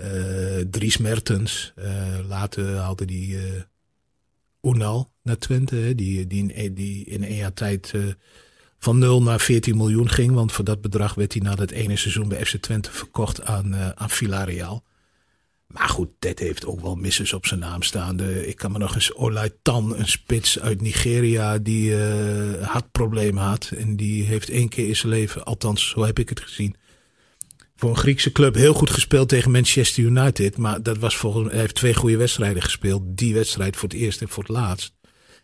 uh, 0.00 0.04
Dries 0.70 0.96
Mertens. 0.96 1.72
later 2.28 2.76
haalde 2.76 3.04
die 3.04 3.38
Oenal 4.62 5.12
naar 5.22 5.38
Twente, 5.38 5.94
die, 5.94 6.26
die, 6.26 6.52
in, 6.52 6.74
die 6.74 7.04
in 7.04 7.24
één 7.24 7.36
jaar 7.36 7.52
tijd 7.52 7.92
van 8.78 8.98
0 8.98 9.22
naar 9.22 9.40
14 9.40 9.76
miljoen 9.76 10.10
ging. 10.10 10.32
Want 10.32 10.52
voor 10.52 10.64
dat 10.64 10.80
bedrag 10.80 11.14
werd 11.14 11.32
hij 11.32 11.42
na 11.42 11.54
dat 11.54 11.70
ene 11.70 11.96
seizoen 11.96 12.28
bij 12.28 12.44
FC 12.44 12.56
Twente 12.56 12.90
verkocht 12.90 13.44
aan, 13.44 13.74
uh, 13.74 13.88
aan 13.88 14.10
Villarreal. 14.10 14.84
Maar 15.66 15.88
goed, 15.88 16.08
dit 16.18 16.38
heeft 16.38 16.66
ook 16.66 16.80
wel 16.80 16.94
missers 16.94 17.32
op 17.32 17.46
zijn 17.46 17.60
naam 17.60 17.82
staan. 17.82 18.20
ik 18.20 18.56
kan 18.56 18.72
me 18.72 18.78
nog 18.78 18.94
eens 18.94 19.14
Olai 19.14 19.50
Tan, 19.62 19.98
een 19.98 20.08
spits 20.08 20.60
uit 20.60 20.80
Nigeria, 20.80 21.58
die 21.58 21.90
uh, 21.90 22.66
hartproblemen 22.66 23.42
had. 23.42 23.70
En 23.76 23.96
die 23.96 24.24
heeft 24.24 24.50
één 24.50 24.68
keer 24.68 24.88
in 24.88 24.96
zijn 24.96 25.12
leven, 25.12 25.44
althans 25.44 25.88
zo 25.88 26.04
heb 26.04 26.18
ik 26.18 26.28
het 26.28 26.40
gezien, 26.40 26.76
voor 27.76 27.90
een 27.90 27.96
Griekse 27.96 28.32
club 28.32 28.54
heel 28.54 28.74
goed 28.74 28.90
gespeeld 28.90 29.28
tegen 29.28 29.50
Manchester 29.50 30.04
United. 30.04 30.56
Maar 30.56 30.82
dat 30.82 30.98
was 30.98 31.16
volgens 31.16 31.50
hij 31.50 31.60
heeft 31.60 31.74
twee 31.74 31.94
goede 31.94 32.16
wedstrijden 32.16 32.62
gespeeld. 32.62 33.02
Die 33.04 33.34
wedstrijd 33.34 33.76
voor 33.76 33.88
het 33.88 33.98
eerst 33.98 34.20
en 34.20 34.28
voor 34.28 34.42
het 34.42 34.52
laatst. 34.52 34.94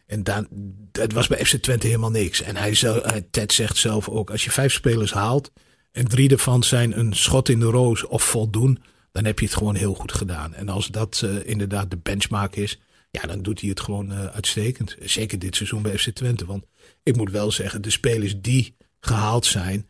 En 0.07 0.23
dan, 0.23 0.49
het 0.93 1.13
was 1.13 1.27
bij 1.27 1.45
FC 1.45 1.57
Twente 1.57 1.87
helemaal 1.87 2.11
niks. 2.11 2.43
En 2.43 2.57
hij, 2.57 3.25
Ted 3.31 3.53
zegt 3.53 3.77
zelf 3.77 4.09
ook, 4.09 4.31
als 4.31 4.45
je 4.45 4.51
vijf 4.51 4.73
spelers 4.73 5.13
haalt 5.13 5.53
en 5.93 6.09
drie 6.09 6.31
ervan 6.31 6.63
zijn 6.63 6.99
een 6.99 7.15
schot 7.15 7.49
in 7.49 7.59
de 7.59 7.67
roos 7.67 8.07
of 8.07 8.23
voldoen, 8.23 8.83
dan 9.13 9.25
heb 9.25 9.39
je 9.39 9.45
het 9.45 9.55
gewoon 9.55 9.75
heel 9.75 9.95
goed 9.95 10.13
gedaan. 10.13 10.55
En 10.55 10.69
als 10.69 10.87
dat 10.87 11.23
uh, 11.25 11.47
inderdaad 11.47 11.91
de 11.91 11.97
benchmark 11.97 12.57
is, 12.57 12.81
ja, 13.11 13.21
dan 13.21 13.43
doet 13.43 13.61
hij 13.61 13.69
het 13.69 13.81
gewoon 13.81 14.13
uh, 14.13 14.25
uitstekend. 14.25 14.97
Zeker 15.01 15.39
dit 15.39 15.57
seizoen 15.57 15.83
bij 15.83 15.99
FC 15.99 16.11
Twente. 16.11 16.47
Want 16.47 16.65
ik 17.03 17.17
moet 17.17 17.31
wel 17.31 17.51
zeggen, 17.51 17.83
de 17.83 17.91
spelers 17.91 18.41
die 18.41 18.77
gehaald 19.01 19.47
zijn, 19.47 19.89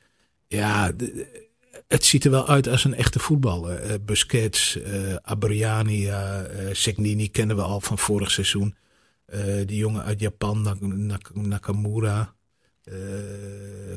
ja, 0.49 0.93
het 1.89 2.05
ziet 2.05 2.25
er 2.25 2.31
wel 2.31 2.49
uit 2.49 2.69
als 2.69 2.85
een 2.85 2.95
echte 2.95 3.19
voetballer. 3.19 3.91
Uh, 3.91 3.95
Busquets, 4.01 4.77
uh, 4.77 5.15
Abriani, 5.23 6.11
Segnini 6.73 7.29
kennen 7.29 7.57
we 7.57 7.63
al 7.63 7.81
van 7.81 7.99
vorig 7.99 8.31
seizoen. 8.31 8.77
Die 9.67 9.77
jongen 9.77 10.05
uit 10.05 10.21
Japan, 10.21 10.63
Nak 10.63 10.81
Nak 10.81 11.35
Nakamura. 11.35 12.35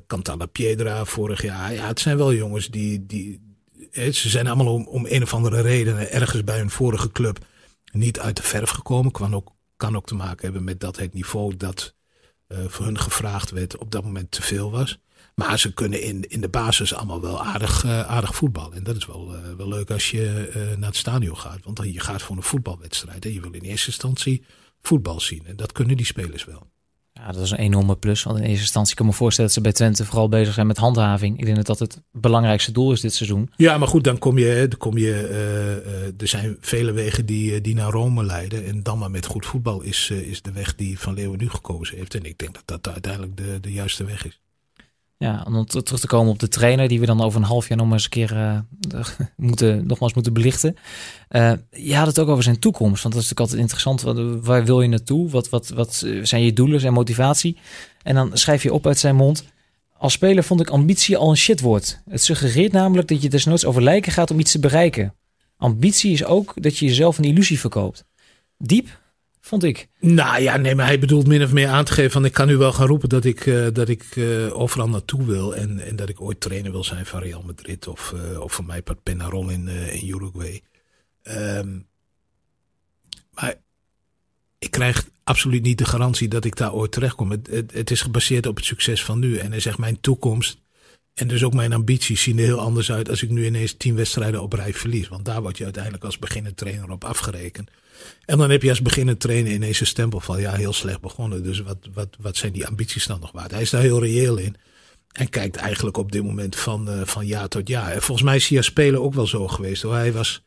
Cantala 0.08 0.46
Piedra 0.46 1.06
vorig 1.06 1.42
jaar. 1.42 1.74
Ja, 1.74 1.88
het 1.88 2.00
zijn 2.00 2.18
wel 2.18 2.34
jongens 2.34 2.68
die. 2.68 3.06
die 3.06 3.55
ze 3.92 4.30
zijn 4.30 4.48
allemaal 4.48 4.74
om, 4.74 4.88
om 4.88 5.06
een 5.06 5.24
of 5.24 5.34
andere 5.34 5.62
reden 5.62 6.12
ergens 6.12 6.44
bij 6.44 6.58
hun 6.58 6.70
vorige 6.70 7.12
club 7.12 7.46
niet 7.92 8.20
uit 8.20 8.36
de 8.36 8.44
verf 8.44 8.70
gekomen. 8.70 9.12
Kan 9.12 9.36
ook, 9.36 9.56
kan 9.78 9.96
ook 9.96 10.06
te 10.06 10.16
maken 10.16 10.44
hebben 10.44 10.64
met 10.64 10.80
dat 10.80 10.98
het 10.98 11.14
niveau 11.14 11.58
dat 11.58 11.96
uh, 12.48 12.58
voor 12.68 12.86
hun 12.86 13.00
gevraagd 13.00 13.52
werd 13.52 13.78
op 13.78 13.92
dat 13.92 14.04
moment 14.04 14.32
te 14.32 14.42
veel 14.42 14.72
was. 14.72 15.00
Maar 15.36 15.60
ze 15.60 15.74
kunnen 15.74 16.02
in, 16.02 16.30
in 16.30 16.42
de 16.42 16.50
basis 16.50 16.94
allemaal 16.94 17.22
wel 17.22 17.44
aardig, 17.44 17.84
uh, 17.84 18.08
aardig 18.08 18.36
voetballen. 18.36 18.78
En 18.78 18.84
dat 18.84 18.96
is 18.96 19.06
wel, 19.06 19.36
wel 19.58 19.68
leuk 19.68 19.92
als 19.92 20.12
je 20.12 20.50
naar 20.78 20.90
het 20.90 20.98
stadion 20.98 21.38
gaat. 21.38 21.60
Want 21.64 21.84
je 21.84 22.00
gaat 22.00 22.22
voor 22.22 22.36
een 22.36 22.44
voetbalwedstrijd. 22.44 23.26
En 23.26 23.34
je 23.34 23.42
wil 23.42 23.52
in 23.52 23.62
eerste 23.62 23.88
instantie 23.88 24.46
voetbal 24.82 25.20
zien. 25.20 25.46
En 25.46 25.56
dat 25.56 25.72
kunnen 25.72 25.98
die 25.98 26.06
spelers 26.06 26.46
wel. 26.46 26.72
Ja, 27.20 27.32
dat 27.32 27.42
is 27.42 27.52
een 27.52 27.58
enorme 27.58 27.96
plus. 27.96 28.24
Want 28.24 28.38
in 28.38 28.44
eerste 28.44 28.62
instantie 28.62 28.96
kan 28.96 29.06
ik 29.06 29.12
me 29.12 29.18
voorstellen 29.18 29.52
dat 29.52 29.60
ze 29.60 29.64
bij 29.64 29.74
Twente 29.74 30.06
vooral 30.06 30.30
bezig 30.30 30.54
zijn 30.54 30.68
met 30.68 30.78
handhaving. 30.78 31.40
Ik 31.40 31.46
denk 31.46 31.56
dat 31.58 31.66
dat 31.66 31.80
het 31.80 32.02
belangrijkste 32.12 32.72
doel 32.72 32.92
is 32.92 33.02
dit 33.02 33.14
seizoen. 33.14 33.52
Ja, 33.56 33.78
maar 33.78 33.88
goed, 33.88 34.04
dan 34.04 34.18
kom 34.18 34.38
je. 34.38 34.66
Dan 34.70 34.80
kom 34.80 34.98
je 34.98 35.28
uh, 35.30 35.94
uh, 35.94 36.22
er 36.22 36.28
zijn 36.28 36.58
vele 36.60 36.92
wegen 36.92 37.26
die, 37.26 37.62
die 37.62 37.76
naar 37.76 37.92
Rome 37.92 38.24
leiden. 38.24 38.66
En 38.66 38.84
dan 38.84 38.98
maar 38.98 39.12
met 39.12 39.26
goed 39.26 39.46
voetbal 39.46 39.82
is, 39.82 40.10
is 40.10 40.42
de 40.42 40.52
weg 40.52 40.76
die 40.76 41.00
Van 41.00 41.14
Leeuwen 41.14 41.40
nu 41.40 41.50
gekozen 41.50 41.98
heeft. 41.98 42.16
En 42.16 42.24
ik 42.24 42.38
denk 42.38 42.54
dat 42.54 42.64
dat 42.84 42.94
uiteindelijk 42.94 43.38
de, 43.38 43.58
de 43.62 43.72
juiste 43.72 44.04
weg 44.04 44.26
is. 44.26 44.40
Ja, 45.18 45.46
om 45.48 45.66
terug 45.66 46.00
te 46.00 46.08
komen 46.08 46.32
op 46.32 46.40
de 46.40 46.48
trainer, 46.48 46.88
die 46.88 47.00
we 47.00 47.06
dan 47.06 47.22
over 47.22 47.40
een 47.40 47.48
half 47.48 47.68
jaar 47.68 47.78
nog 47.78 47.92
eens 47.92 48.04
een 48.04 48.10
keer 48.10 48.34
uh, 48.34 48.60
moeten, 49.36 49.88
nogmaals 49.88 50.14
moeten 50.14 50.34
belichten. 50.34 50.76
Uh, 51.30 51.52
je 51.72 51.96
had 51.96 52.08
het 52.08 52.20
ook 52.20 52.28
over 52.28 52.44
zijn 52.44 52.60
toekomst, 52.60 53.04
want 53.04 53.14
dat 53.14 53.24
is 53.24 53.30
natuurlijk 53.30 53.40
altijd 53.40 53.60
interessant. 53.60 54.02
Waar 54.46 54.66
wil 54.66 54.82
je 54.82 54.88
naartoe? 54.88 55.30
Wat, 55.30 55.50
wat, 55.50 55.70
wat 55.70 56.06
zijn 56.22 56.44
je 56.44 56.54
doelen, 56.54 56.80
zijn 56.80 56.94
motivatie? 56.94 57.58
En 58.04 58.16
dan 58.16 58.30
schrijf 58.34 58.64
je 58.64 58.74
op 58.74 58.88
uit 58.88 58.98
zijn 58.98 59.16
mond. 59.16 59.44
Als 59.98 60.14
speler 60.14 60.44
vond 60.44 60.62
ik 60.62 60.70
ambitie 60.70 61.18
al 61.18 61.30
een 61.30 61.38
shitwoord. 61.38 62.02
Het 62.10 62.24
suggereert 62.24 62.72
namelijk 62.72 63.08
dat 63.08 63.22
je 63.22 63.30
desnoods 63.30 63.66
over 63.66 63.84
lijken 63.84 64.12
gaat 64.12 64.32
om 64.32 64.40
iets 64.40 64.52
te 64.52 64.60
bereiken. 64.60 65.14
Ambitie 65.58 66.12
is 66.12 66.26
ook 66.26 66.54
dat 66.56 66.78
je 66.78 66.86
jezelf 66.86 67.18
een 67.18 67.24
illusie 67.24 67.60
verkoopt. 67.60 68.06
Diep, 68.58 69.00
vond 69.46 69.64
ik. 69.64 69.88
Nou 70.00 70.42
ja, 70.42 70.58
nee, 70.58 70.76
maar 70.76 70.86
hij 70.86 71.00
bedoelt 71.00 71.28
min 71.28 71.44
of 71.44 71.52
meer 71.52 71.68
aan 71.68 71.86
te 71.86 71.94
geven 71.94 72.12
van 72.12 72.26
ik 72.26 72.34
kan 72.34 72.48
nu 72.48 72.58
wel 72.58 72.74
gaan 72.74 72.88
roepen 72.88 73.10
dat 73.10 73.26
ik, 73.26 73.46
uh, 73.46 73.68
dat 73.74 73.90
ik 73.90 74.16
uh, 74.16 74.60
overal 74.60 74.90
naartoe 74.90 75.26
wil 75.26 75.56
en, 75.56 75.80
en 75.80 75.96
dat 75.96 76.10
ik 76.10 76.22
ooit 76.22 76.40
trainer 76.40 76.72
wil 76.72 76.84
zijn 76.84 77.06
van 77.06 77.22
Real 77.22 77.42
Madrid 77.42 77.88
of, 77.88 78.14
uh, 78.16 78.40
of 78.40 78.54
voor 78.54 78.66
mij 78.66 78.84
Penarol 79.04 79.50
in, 79.50 79.68
in 79.68 80.08
Uruguay. 80.08 80.62
Um, 81.24 81.88
maar 83.32 83.56
ik 84.60 84.72
krijg 84.72 85.10
absoluut 85.24 85.62
niet 85.62 85.78
de 85.78 85.86
garantie 85.86 86.28
dat 86.28 86.46
ik 86.46 86.56
daar 86.56 86.74
ooit 86.74 86.92
terecht 86.92 87.16
kom. 87.16 87.32
Het, 87.32 87.48
het, 87.48 87.74
het, 87.74 87.92
is 87.92 88.02
gebaseerd 88.02 88.46
op 88.46 88.56
het 88.56 88.66
succes 88.66 89.04
van 89.04 89.20
nu. 89.20 89.38
En 89.38 89.52
hij 89.52 89.60
zegt 89.60 89.78
mijn 89.78 90.00
toekomst 90.00 90.62
en 91.16 91.28
dus 91.28 91.44
ook 91.44 91.54
mijn 91.54 91.74
ambities 91.74 92.22
zien 92.22 92.38
er 92.38 92.44
heel 92.44 92.60
anders 92.60 92.92
uit 92.92 93.10
als 93.10 93.24
ik 93.24 93.30
nu 93.30 93.46
ineens 93.46 93.74
tien 93.78 93.96
wedstrijden 93.96 94.42
op 94.42 94.54
rij 94.54 94.74
verlies. 94.74 95.08
Want 95.08 95.26
daar 95.26 95.42
word 95.42 95.58
je 95.58 95.64
uiteindelijk 95.64 96.04
als 96.04 96.20
beginnend 96.20 96.58
trainer 96.58 96.90
op 96.90 97.04
afgerekend. 97.04 97.70
En 98.26 98.38
dan 98.38 98.50
heb 98.50 98.62
je 98.62 98.70
als 98.70 98.82
beginnend 98.82 99.20
trainer 99.20 99.52
ineens 99.52 99.80
een 99.80 99.86
stempel 99.86 100.20
van 100.20 100.40
ja, 100.40 100.54
heel 100.54 100.74
slecht 100.74 101.02
begonnen. 101.02 101.44
Dus 101.44 101.60
wat, 101.60 101.78
wat, 101.94 102.16
wat 102.20 102.38
zijn 102.38 102.54
die 102.54 102.68
ambities 102.68 103.06
dan 103.06 103.20
nog 103.20 103.32
waard? 103.32 103.52
Hij 103.52 103.62
is 103.62 103.70
daar 103.70 103.82
heel 103.82 104.04
reëel 104.04 104.38
in. 104.38 104.56
En 105.12 105.30
kijkt 105.30 105.56
eigenlijk 105.56 105.98
op 105.98 106.12
dit 106.12 106.24
moment 106.24 106.56
van, 106.56 106.90
uh, 106.90 107.02
van 107.06 107.26
jaar 107.26 107.48
tot 107.48 107.68
jaar. 107.68 107.92
En 107.92 108.02
volgens 108.02 108.28
mij 108.28 108.36
is 108.36 108.48
hij 108.48 108.58
als 108.58 108.66
speler 108.66 109.02
ook 109.02 109.14
wel 109.14 109.28
zo 109.28 109.48
geweest. 109.48 109.82
Hoor. 109.82 109.96
Hij 109.96 110.14
was 110.14 110.44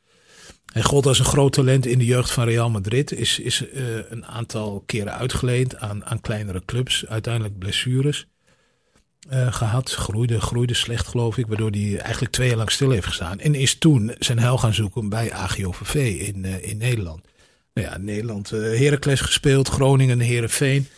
Hij 0.72 0.83
gold 0.83 1.07
als 1.07 1.18
een 1.18 1.24
groot 1.24 1.52
talent 1.52 1.87
in 1.87 1.98
de 1.98 2.04
jeugd 2.04 2.31
van 2.31 2.44
Real 2.44 2.70
Madrid. 2.70 3.12
Is, 3.12 3.38
is 3.38 3.64
een 4.09 4.26
aantal 4.26 4.83
keren 4.87 5.14
uitgeleend 5.14 5.76
aan, 5.76 6.04
aan 6.04 6.20
kleinere 6.20 6.62
clubs. 6.64 7.07
Uiteindelijk 7.07 7.59
blessures 7.59 8.26
gehad. 9.30 9.90
Groeide, 9.90 10.40
groeide 10.40 10.74
slecht 10.74 11.06
geloof 11.06 11.38
ik. 11.38 11.46
Waardoor 11.46 11.70
hij 11.70 11.98
eigenlijk 11.98 12.32
twee 12.32 12.48
jaar 12.48 12.56
lang 12.56 12.70
stil 12.70 12.90
heeft 12.90 13.06
gestaan. 13.06 13.40
En 13.40 13.54
is 13.54 13.78
toen 13.78 14.14
zijn 14.18 14.38
hel 14.38 14.58
gaan 14.58 14.74
zoeken 14.74 15.08
bij 15.08 15.32
AGOVV 15.32 15.94
in, 15.94 16.44
in 16.44 16.76
Nederland. 16.76 17.20
Nou 17.74 17.86
ja, 17.86 17.98
Nederland, 17.98 18.50
Heracles 18.50 19.20
gespeeld. 19.20 19.68
Groningen, 19.68 20.20
Herenveen. 20.20 20.88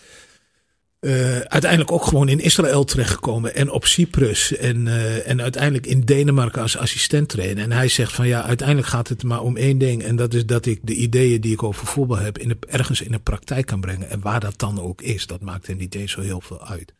Uh, 1.01 1.39
uiteindelijk 1.39 1.93
ook 1.93 2.05
gewoon 2.05 2.29
in 2.29 2.41
Israël 2.41 2.85
terechtgekomen 2.85 3.55
en 3.55 3.71
op 3.71 3.87
Cyprus 3.87 4.57
en, 4.57 4.87
uh, 4.87 5.29
en 5.29 5.43
uiteindelijk 5.43 5.87
in 5.87 6.01
Denemarken 6.01 6.63
als 6.63 6.77
assistent 6.77 7.29
trainen. 7.29 7.65
En 7.65 7.73
hij 7.73 7.89
zegt 7.89 8.13
van 8.13 8.27
ja, 8.27 8.43
uiteindelijk 8.43 8.89
gaat 8.89 9.09
het 9.09 9.23
maar 9.23 9.41
om 9.43 9.57
één 9.57 9.79
ding 9.79 10.03
en 10.03 10.17
dat 10.17 10.35
is 10.35 10.47
dat 10.47 10.67
ik 10.67 10.81
de 10.83 10.95
ideeën 10.95 11.41
die 11.41 11.53
ik 11.53 11.63
over 11.63 11.87
voetbal 11.87 12.19
heb 12.19 12.39
in 12.39 12.49
de, 12.49 12.57
ergens 12.69 13.01
in 13.01 13.13
de 13.13 13.19
praktijk 13.19 13.67
kan 13.67 13.81
brengen. 13.81 14.11
En 14.11 14.21
waar 14.21 14.41
dat 14.41 14.59
dan 14.59 14.81
ook 14.81 15.03
is, 15.03 15.27
dat 15.27 15.41
maakt 15.41 15.67
hem 15.67 15.77
niet 15.77 15.95
eens 15.95 16.13
zo 16.13 16.21
heel 16.21 16.41
veel 16.41 16.67
uit. 16.67 16.95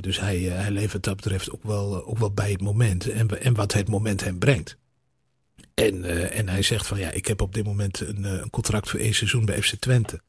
Dus 0.00 0.20
hij, 0.20 0.40
uh, 0.40 0.52
hij 0.52 0.70
levert 0.70 1.04
dat 1.04 1.16
betreft 1.16 1.50
ook 1.50 1.62
wel, 1.62 2.06
ook 2.06 2.18
wel 2.18 2.32
bij 2.32 2.50
het 2.50 2.60
moment 2.60 3.10
en, 3.10 3.40
en 3.40 3.54
wat 3.54 3.72
het 3.72 3.88
moment 3.88 4.24
hem 4.24 4.38
brengt. 4.38 4.76
En, 5.74 6.04
en 6.30 6.48
hij 6.48 6.62
zegt 6.62 6.86
van 6.86 6.98
ja, 6.98 7.10
ik 7.10 7.26
heb 7.26 7.40
op 7.40 7.54
dit 7.54 7.64
moment 7.64 8.00
een, 8.00 8.24
een 8.24 8.50
contract 8.50 8.90
voor 8.90 9.00
één 9.00 9.14
seizoen 9.14 9.44
bij 9.44 9.62
FC 9.62 9.74
Twente. 9.74 10.20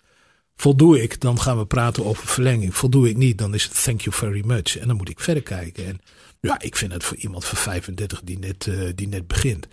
Voldoe 0.56 1.02
ik, 1.02 1.22
dan 1.22 1.40
gaan 1.40 1.58
we 1.58 1.66
praten 1.66 2.06
over 2.06 2.28
verlenging. 2.28 2.76
Voldoe 2.76 3.10
ik 3.10 3.18
niet, 3.18 3.38
dan 3.38 3.54
is 3.54 3.64
het 3.64 3.84
thank 3.84 4.02
you 4.02 4.16
very 4.16 4.46
much. 4.46 4.78
En 4.78 4.88
dan 4.88 4.98
moet 4.98 5.10
ik 5.10 5.20
verder 5.20 5.44
kijken. 5.44 5.86
En 5.86 6.00
ja, 6.40 6.62
ik 6.62 6.76
vind 6.76 6.94
het 6.94 7.04
voor 7.04 7.18
iemand 7.18 7.46
van 7.46 7.58
35 7.58 8.22
die 8.24 8.40
net, 8.40 8.70
die 8.96 9.08
net 9.08 9.28
begint. 9.28 9.68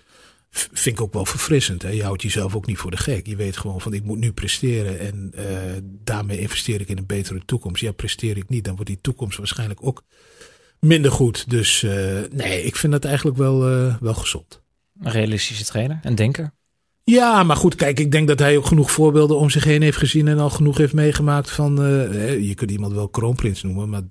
Vind 0.50 0.98
ik 0.98 1.00
ook 1.00 1.12
wel 1.12 1.26
verfrissend. 1.26 1.82
Hè? 1.82 1.88
Je 1.88 2.02
houdt 2.02 2.22
jezelf 2.22 2.56
ook 2.56 2.66
niet 2.66 2.78
voor 2.78 2.90
de 2.90 2.96
gek. 2.96 3.26
Je 3.26 3.36
weet 3.36 3.56
gewoon 3.56 3.80
van 3.80 3.92
ik 3.92 4.04
moet 4.04 4.18
nu 4.18 4.32
presteren. 4.32 4.98
En 4.98 5.32
uh, 5.34 5.44
daarmee 5.82 6.40
investeer 6.40 6.80
ik 6.80 6.88
in 6.88 6.98
een 6.98 7.06
betere 7.06 7.40
toekomst. 7.44 7.82
Ja, 7.82 7.92
presteer 7.92 8.36
ik 8.36 8.48
niet, 8.48 8.64
dan 8.64 8.74
wordt 8.74 8.90
die 8.90 9.00
toekomst 9.00 9.38
waarschijnlijk 9.38 9.80
ook 9.82 10.02
minder 10.80 11.10
goed. 11.10 11.50
Dus 11.50 11.82
uh, 11.82 11.90
nee, 12.30 12.62
ik 12.62 12.76
vind 12.76 12.92
dat 12.92 13.04
eigenlijk 13.04 13.36
wel, 13.36 13.58
wel 14.00 14.14
gezond. 14.14 14.62
Een 15.00 15.10
realistische 15.10 15.64
trainer, 15.64 16.00
een 16.02 16.14
denker. 16.14 16.54
Ja, 17.04 17.42
maar 17.42 17.56
goed, 17.56 17.74
kijk, 17.74 18.00
ik 18.00 18.12
denk 18.12 18.28
dat 18.28 18.38
hij 18.38 18.56
ook 18.56 18.66
genoeg 18.66 18.90
voorbeelden 18.90 19.38
om 19.38 19.50
zich 19.50 19.64
heen 19.64 19.82
heeft 19.82 19.98
gezien 19.98 20.28
en 20.28 20.38
al 20.38 20.50
genoeg 20.50 20.76
heeft 20.76 20.94
meegemaakt 20.94 21.50
van, 21.50 21.74
je 22.40 22.54
kunt 22.54 22.70
iemand 22.70 22.92
wel 22.92 23.08
kroonprins 23.08 23.62
noemen, 23.62 23.88
maar 23.88 24.02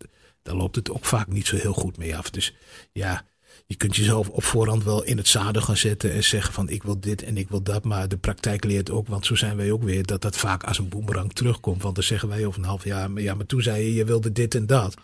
daar 0.44 0.56
loopt 0.56 0.76
het 0.76 0.92
ook 0.92 1.06
vaak 1.06 1.28
niet 1.28 1.48
zo 1.48 1.56
heel 1.56 1.74
goed 1.74 1.98
mee 1.98 2.18
af. 2.18 2.30
Dus 2.30 2.56
ja, 2.92 3.26
je 3.66 3.76
kunt 3.76 3.96
jezelf 3.96 4.30
op 4.30 4.44
voorhand 4.44 4.84
wel 4.84 5.04
in 5.04 5.18
het 5.18 5.28
zadel 5.28 5.62
gaan 5.62 5.78
zetten 5.78 6.12
en 6.12 6.24
zeggen 6.24 6.54
van 6.54 6.70
ik 6.70 6.84
wil 6.84 7.00
dit 7.00 7.24
en 7.24 7.38
ik 7.38 7.50
wil 7.50 7.62
dat, 7.64 7.84
maar 7.84 8.08
de 8.08 8.18
praktijk 8.18 8.64
leert 8.64 8.92
ook, 8.92 9.08
want 9.08 9.26
zo 9.26 9.36
zijn 9.36 9.58
wij 9.58 9.72
ook 9.72 9.84
weer, 9.84 10.06
dat 10.06 10.22
dat 10.22 10.38
vaak 10.38 10.64
als 10.64 10.78
een 10.78 10.90
boemerang 10.90 11.34
terugkomt. 11.34 11.82
Want 11.82 11.96
dan 11.96 12.04
zeggen 12.04 12.30
wij 12.30 12.46
over 12.46 12.60
een 12.60 12.68
half 12.68 12.84
jaar, 12.84 13.12
maar 13.12 13.22
ja, 13.22 13.34
maar 13.34 13.46
toen 13.46 13.62
zei 13.62 13.84
je, 13.84 13.94
je 13.94 14.06
wilde 14.06 14.32
dit 14.32 14.56
en 14.56 14.66
dat. 14.66 14.96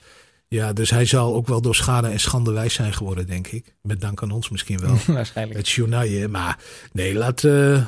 Ja, 0.47 0.73
dus 0.73 0.89
hij 0.89 1.05
zal 1.05 1.35
ook 1.35 1.47
wel 1.47 1.61
door 1.61 1.75
schade 1.75 2.07
en 2.07 2.19
schande 2.19 2.51
wijs 2.51 2.73
zijn 2.73 2.93
geworden, 2.93 3.27
denk 3.27 3.47
ik. 3.47 3.75
Met 3.81 4.01
dank 4.01 4.21
aan 4.21 4.31
ons 4.31 4.49
misschien 4.49 4.79
wel. 4.79 4.97
Waarschijnlijk. 5.15 5.57
Het 5.57 5.69
journaille. 5.69 6.27
Maar 6.27 6.59
nee, 6.91 7.15
laat, 7.15 7.43
uh, 7.43 7.85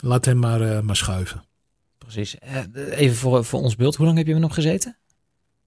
laat 0.00 0.24
hem 0.24 0.38
maar, 0.38 0.60
uh, 0.60 0.80
maar 0.80 0.96
schuiven. 0.96 1.44
Precies. 1.98 2.36
Uh, 2.74 2.98
even 2.98 3.16
voor, 3.16 3.44
voor 3.44 3.60
ons 3.60 3.76
beeld. 3.76 3.96
Hoe 3.96 4.06
lang 4.06 4.18
heb 4.18 4.26
je 4.26 4.32
hem 4.32 4.42
nog 4.42 4.54
gezeten? 4.54 4.98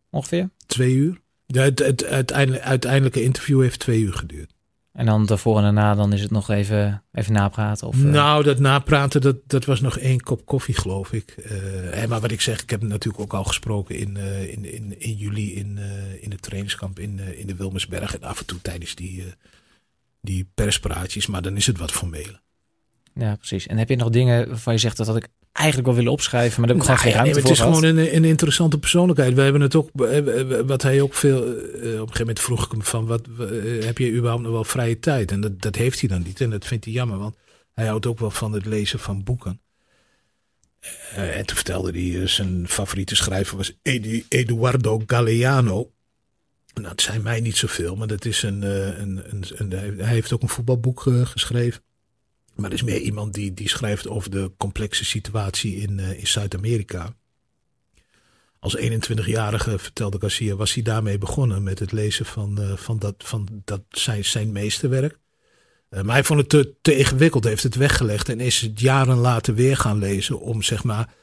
Ongeveer? 0.10 0.50
Twee 0.66 0.94
uur. 0.94 1.22
Ja, 1.54 1.62
het, 1.62 1.80
het 1.80 2.06
uiteindelijk, 2.06 2.64
uiteindelijke 2.64 3.24
interview 3.24 3.62
heeft 3.62 3.80
twee 3.80 4.02
uur 4.02 4.14
geduurd. 4.14 4.54
En 4.92 5.06
dan 5.06 5.26
daarvoor 5.26 5.58
en 5.58 5.64
daarna, 5.64 5.96
dan 5.96 6.14
is 6.14 6.22
het 6.22 6.32
nog 6.32 6.50
even, 6.50 7.04
even 7.12 7.34
napraten? 7.34 7.88
Of, 7.88 7.98
nou, 7.98 8.44
dat 8.44 8.60
napraten, 8.60 9.22
dat, 9.22 9.36
dat 9.48 9.66
was 9.66 9.82
nog 9.82 9.98
één 9.98 10.20
kop 10.20 10.46
koffie, 10.46 10.76
geloof 10.76 11.14
ik. 11.14 11.36
Uh, 11.38 12.06
maar 12.06 12.20
wat 12.20 12.32
ik 12.32 12.42
zeg, 12.42 12.62
ik 12.62 12.70
heb 12.70 12.82
natuurlijk 12.82 13.24
ook 13.24 13.34
al 13.34 13.44
gesproken 13.44 13.96
in, 13.96 14.18
uh, 14.18 14.52
in, 14.52 14.74
in, 14.74 15.00
in 15.00 15.14
juli 15.14 15.56
in, 15.56 15.78
uh, 15.78 16.24
in 16.24 16.32
het 16.32 16.42
trainingskamp 16.42 17.00
in, 17.00 17.20
in 17.20 17.48
de 17.48 17.56
Wilmersberg. 17.56 18.16
En 18.16 18.24
af 18.24 18.40
en 18.40 18.46
toe 18.46 18.62
tijdens 18.62 18.96
die, 18.96 19.24
die 20.22 20.52
perspraatjes, 20.54 21.28
maar 21.28 21.42
dan 21.42 21.56
is 21.56 21.68
het 21.68 21.78
wat 21.78 21.92
formeel. 21.92 22.40
Ja, 23.14 23.36
precies. 23.36 23.68
En 23.68 23.78
heb 23.78 23.90
je 23.90 23.96
nog 23.96 24.10
dingen 24.10 24.48
waarvan 24.48 24.74
je 24.74 24.80
zegt 24.80 24.98
dat 24.98 25.08
had 25.08 25.16
ik 25.16 25.28
eigenlijk 25.52 25.88
wel 25.88 25.98
willen 25.98 26.12
opschrijven, 26.12 26.60
maar 26.60 26.70
daar 26.70 26.78
heb 26.78 26.86
ik 26.86 26.92
nou, 26.92 27.00
gewoon 27.00 27.14
geen 27.14 27.24
ruimte 27.24 27.42
nee, 27.42 27.56
voor 27.56 27.66
Het 27.66 27.74
is 27.74 27.94
gewoon 27.94 27.98
een, 27.98 28.16
een 28.16 28.30
interessante 28.30 28.80
persoonlijkheid. 28.80 29.34
We 29.34 29.42
hebben 29.42 29.62
het 29.62 29.76
ook, 29.76 29.90
wat 30.66 30.82
hij 30.82 31.02
ook 31.02 31.14
veel, 31.14 31.38
op 31.38 31.48
een 31.48 31.92
gegeven 31.92 32.20
moment 32.20 32.40
vroeg 32.40 32.66
ik 32.66 32.72
hem 32.72 32.84
van, 32.84 33.06
wat, 33.06 33.22
heb 33.80 33.98
je 33.98 34.12
überhaupt 34.12 34.44
nog 34.44 34.52
wel 34.52 34.64
vrije 34.64 35.00
tijd? 35.00 35.32
En 35.32 35.42
dat, 35.42 35.62
dat 35.62 35.76
heeft 35.76 36.00
hij 36.00 36.10
dan 36.10 36.22
niet 36.22 36.42
en 36.42 36.50
dat 36.50 36.66
vindt 36.66 36.86
hij 36.86 36.94
jammer, 36.94 37.18
want 37.18 37.36
hij 37.74 37.88
houdt 37.88 38.06
ook 38.06 38.20
wel 38.20 38.32
van 38.32 38.54
het 38.54 38.66
lezen 38.66 39.00
van 39.00 39.24
boeken. 39.24 39.62
Uh, 41.14 41.38
en 41.38 41.46
toen 41.46 41.56
vertelde 41.56 41.92
hij, 41.92 42.28
zijn 42.28 42.68
favoriete 42.68 43.16
schrijver 43.16 43.58
was 43.58 43.74
Edu, 43.82 44.26
Eduardo 44.30 45.02
Galeano. 45.06 45.92
Nou, 46.74 46.88
het 46.88 47.02
zijn 47.02 47.22
mij 47.22 47.40
niet 47.40 47.58
zoveel, 47.58 47.96
maar 47.96 48.08
dat 48.08 48.26
is 48.26 48.44
een, 48.44 48.62
een, 48.62 49.22
een, 49.30 49.44
een, 49.56 50.00
hij 50.00 50.14
heeft 50.14 50.34
ook 50.34 50.42
een 50.42 50.50
voetbalboek 50.50 51.02
geschreven. 51.24 51.82
Maar 52.60 52.70
er 52.70 52.76
is 52.76 52.84
meer 52.84 53.00
iemand 53.00 53.34
die, 53.34 53.54
die 53.54 53.70
schrijft 53.70 54.08
over 54.08 54.32
de 54.32 54.52
complexe 54.58 55.06
situatie 55.06 55.76
in, 55.76 55.98
uh, 55.98 56.20
in 56.20 56.28
Zuid-Amerika. 56.28 57.16
Als 58.60 58.78
21-jarige, 58.78 59.80
vertelde 59.80 60.20
Garcia, 60.20 60.56
was 60.56 60.74
hij 60.74 60.84
daarmee 60.84 61.18
begonnen 61.18 61.64
met 61.64 61.80
het 61.80 61.92
lezen 61.92 62.26
van, 62.26 62.62
uh, 62.62 62.76
van, 62.76 63.00
dat, 63.00 63.16
van 63.18 63.48
dat 63.66 63.82
zijn, 63.90 64.26
zijn 64.26 64.52
meesterwerk. 64.52 65.20
Uh, 65.90 66.02
maar 66.02 66.14
hij 66.14 66.24
vond 66.24 66.40
het 66.40 66.50
te, 66.50 66.76
te 66.82 66.98
ingewikkeld, 66.98 67.44
heeft 67.44 67.64
het 67.64 67.76
weggelegd 67.76 68.30
en 68.30 68.40
is 68.40 68.62
het 68.62 68.80
jaren 68.80 69.18
later 69.18 69.54
weer 69.54 69.78
gaan 69.78 69.98
lezen 69.98 70.40
om 70.40 70.62
zeg 70.62 70.84
maar 70.84 71.14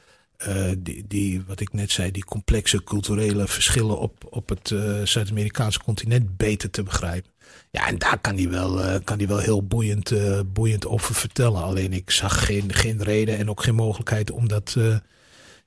die, 0.77 1.07
die, 1.07 1.43
wat 1.47 1.59
ik 1.59 1.73
net 1.73 1.91
zei, 1.91 2.11
die 2.11 2.25
complexe 2.25 2.83
culturele 2.83 3.47
verschillen 3.47 3.99
op, 3.99 4.27
op 4.29 4.49
het 4.49 4.67
Zuid-Amerikaanse 5.03 5.83
continent 5.83 6.37
beter 6.37 6.69
te 6.69 6.83
begrijpen. 6.83 7.31
Ja, 7.71 7.87
en 7.87 7.97
daar 7.97 8.19
kan 8.21 8.35
hij 8.35 8.49
wel, 8.49 8.79
uh, 8.79 8.95
kan 9.03 9.17
hij 9.17 9.27
wel 9.27 9.37
heel 9.37 9.63
boeiend, 9.63 10.11
uh, 10.11 10.39
boeiend 10.45 10.87
over 10.87 11.15
vertellen. 11.15 11.63
Alleen 11.63 11.93
ik 11.93 12.11
zag 12.11 12.45
geen, 12.45 12.73
geen 12.73 13.03
reden 13.03 13.37
en 13.37 13.49
ook 13.49 13.63
geen 13.63 13.75
mogelijkheid 13.75 14.31
om 14.31 14.47
dat 14.47 14.75
uh, 14.77 14.95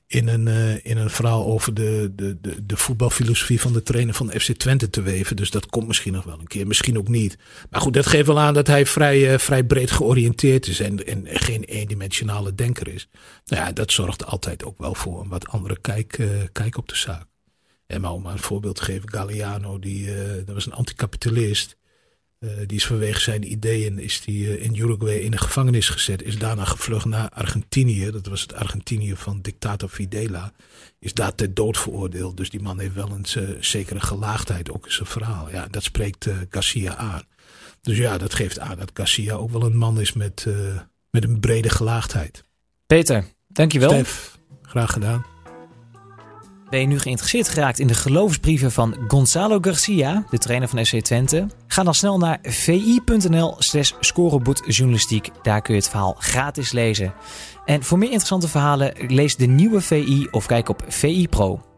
in, 0.07 0.29
een, 0.29 0.47
in 0.85 0.97
een 0.97 1.11
verhaal 1.11 1.47
over 1.47 1.75
de, 1.75 2.13
de, 2.15 2.41
de, 2.41 2.67
de 2.67 2.77
voetbalfilosofie 2.77 3.61
van 3.61 3.73
de 3.73 3.83
trainer 3.83 4.15
van 4.15 4.31
FC 4.31 4.53
Twente 4.53 4.91
te 4.91 5.03
weven. 5.03 5.37
Dus 5.37 5.51
dat 5.51 5.67
komt 5.67 5.87
misschien 5.87 6.13
nog 6.13 6.25
wel 6.25 6.39
een 6.39 6.47
keer, 6.47 6.67
misschien 6.67 6.99
ook 6.99 7.09
niet. 7.09 7.39
Maar 7.71 7.81
goed, 7.81 7.95
dat 7.95 8.07
geeft 8.07 8.27
wel 8.27 8.41
aan 8.41 8.55
dat 8.55 8.67
hij 8.67 8.87
vrij, 8.87 9.39
vrij 9.39 9.65
breed 9.65 9.91
georiënteerd 9.91 10.67
is 10.67 10.81
en, 10.81 11.07
en 11.07 11.27
geen 11.27 11.65
eendimensionale 11.65 12.55
denker 12.55 12.89
is. 12.89 13.09
Nou 13.47 13.63
ja, 13.63 13.73
dat 13.73 13.93
zorgt 13.93 14.27
altijd 14.27 14.65
ook 14.65 14.79
wel 14.79 14.95
voor 14.95 15.21
een 15.21 15.29
wat 15.29 15.49
andere 15.49 15.81
kijk, 15.81 16.21
kijk 16.53 16.77
op 16.77 16.89
de 16.89 16.97
zaak. 16.97 17.30
En 17.91 18.01
maar 18.01 18.13
om 18.13 18.23
maar 18.23 18.33
een 18.33 18.39
voorbeeld 18.39 18.77
te 18.77 18.85
geven, 18.85 19.11
Galliano, 19.11 19.79
die, 19.79 20.15
dat 20.45 20.55
was 20.55 20.67
een 20.67 20.73
anticapitalist. 20.73 21.77
Uh, 22.41 22.51
die 22.67 22.77
is 22.77 22.87
vanwege 22.87 23.21
zijn 23.21 23.53
ideeën 23.53 23.99
is 23.99 24.21
die, 24.21 24.59
uh, 24.59 24.65
in 24.65 24.75
Uruguay 24.77 25.17
in 25.17 25.31
de 25.31 25.39
gevangenis 25.39 25.89
gezet. 25.89 26.23
Is 26.23 26.39
daarna 26.39 26.65
gevlucht 26.65 27.05
naar 27.05 27.29
Argentinië. 27.29 28.11
Dat 28.11 28.27
was 28.27 28.41
het 28.41 28.55
Argentinië 28.55 29.17
van 29.17 29.41
dictator 29.41 29.89
Fidela. 29.89 30.53
Is 30.99 31.15
daar 31.15 31.35
ter 31.35 31.55
dood 31.55 31.79
veroordeeld. 31.79 32.37
Dus 32.37 32.51
die 32.51 32.63
man 32.63 32.79
heeft 32.79 32.95
wel 32.95 33.11
een 33.11 33.57
zekere 33.61 34.01
gelaagdheid 34.01 34.71
ook 34.71 34.87
in 34.87 34.93
zijn 34.93 35.09
verhaal. 35.09 35.51
Ja, 35.51 35.67
dat 35.67 35.83
spreekt 35.83 36.29
Garcia 36.51 36.97
aan. 36.97 37.23
Dus 37.83 37.97
ja, 37.97 38.19
dat 38.19 38.35
geeft 38.35 38.59
aan 38.59 38.79
dat 38.79 38.91
Garcia 38.95 39.35
ook 39.35 39.51
wel 39.51 39.63
een 39.63 39.77
man 39.77 40.01
is 40.01 40.13
met, 40.13 40.47
met 41.11 41.25
een 41.25 41.41
brede 41.41 41.69
gelaagdheid. 41.69 42.45
Peter, 42.87 43.25
dankjewel. 43.49 43.91
Stef, 43.91 44.39
graag 44.63 44.93
gedaan. 44.93 45.25
Ben 46.71 46.81
je 46.81 46.87
nu 46.87 46.99
geïnteresseerd 46.99 47.49
geraakt 47.49 47.79
in 47.79 47.87
de 47.87 47.95
geloofsbrieven 47.95 48.73
van 48.73 48.97
Gonzalo 49.09 49.59
Garcia, 49.61 50.25
de 50.31 50.39
trainer 50.39 50.69
van 50.69 50.87
SC 50.87 51.01
Twente? 51.01 51.47
Ga 51.67 51.83
dan 51.83 51.95
snel 51.95 52.19
naar 52.19 52.39
vi.nl 52.43 53.55
slash 53.59 53.93
scorebootjournalistiek. 54.01 55.31
Daar 55.43 55.63
kun 55.63 55.75
je 55.75 55.81
het 55.81 55.91
verhaal 55.91 56.17
gratis 56.19 56.73
lezen. 56.73 57.13
En 57.65 57.83
voor 57.83 57.99
meer 57.99 58.09
interessante 58.09 58.49
verhalen 58.49 58.95
lees 59.09 59.37
de 59.37 59.47
nieuwe 59.47 59.81
VI 59.81 60.29
of 60.31 60.47
kijk 60.47 60.69
op 60.69 60.85
VI 60.89 61.29
Pro. 61.29 61.70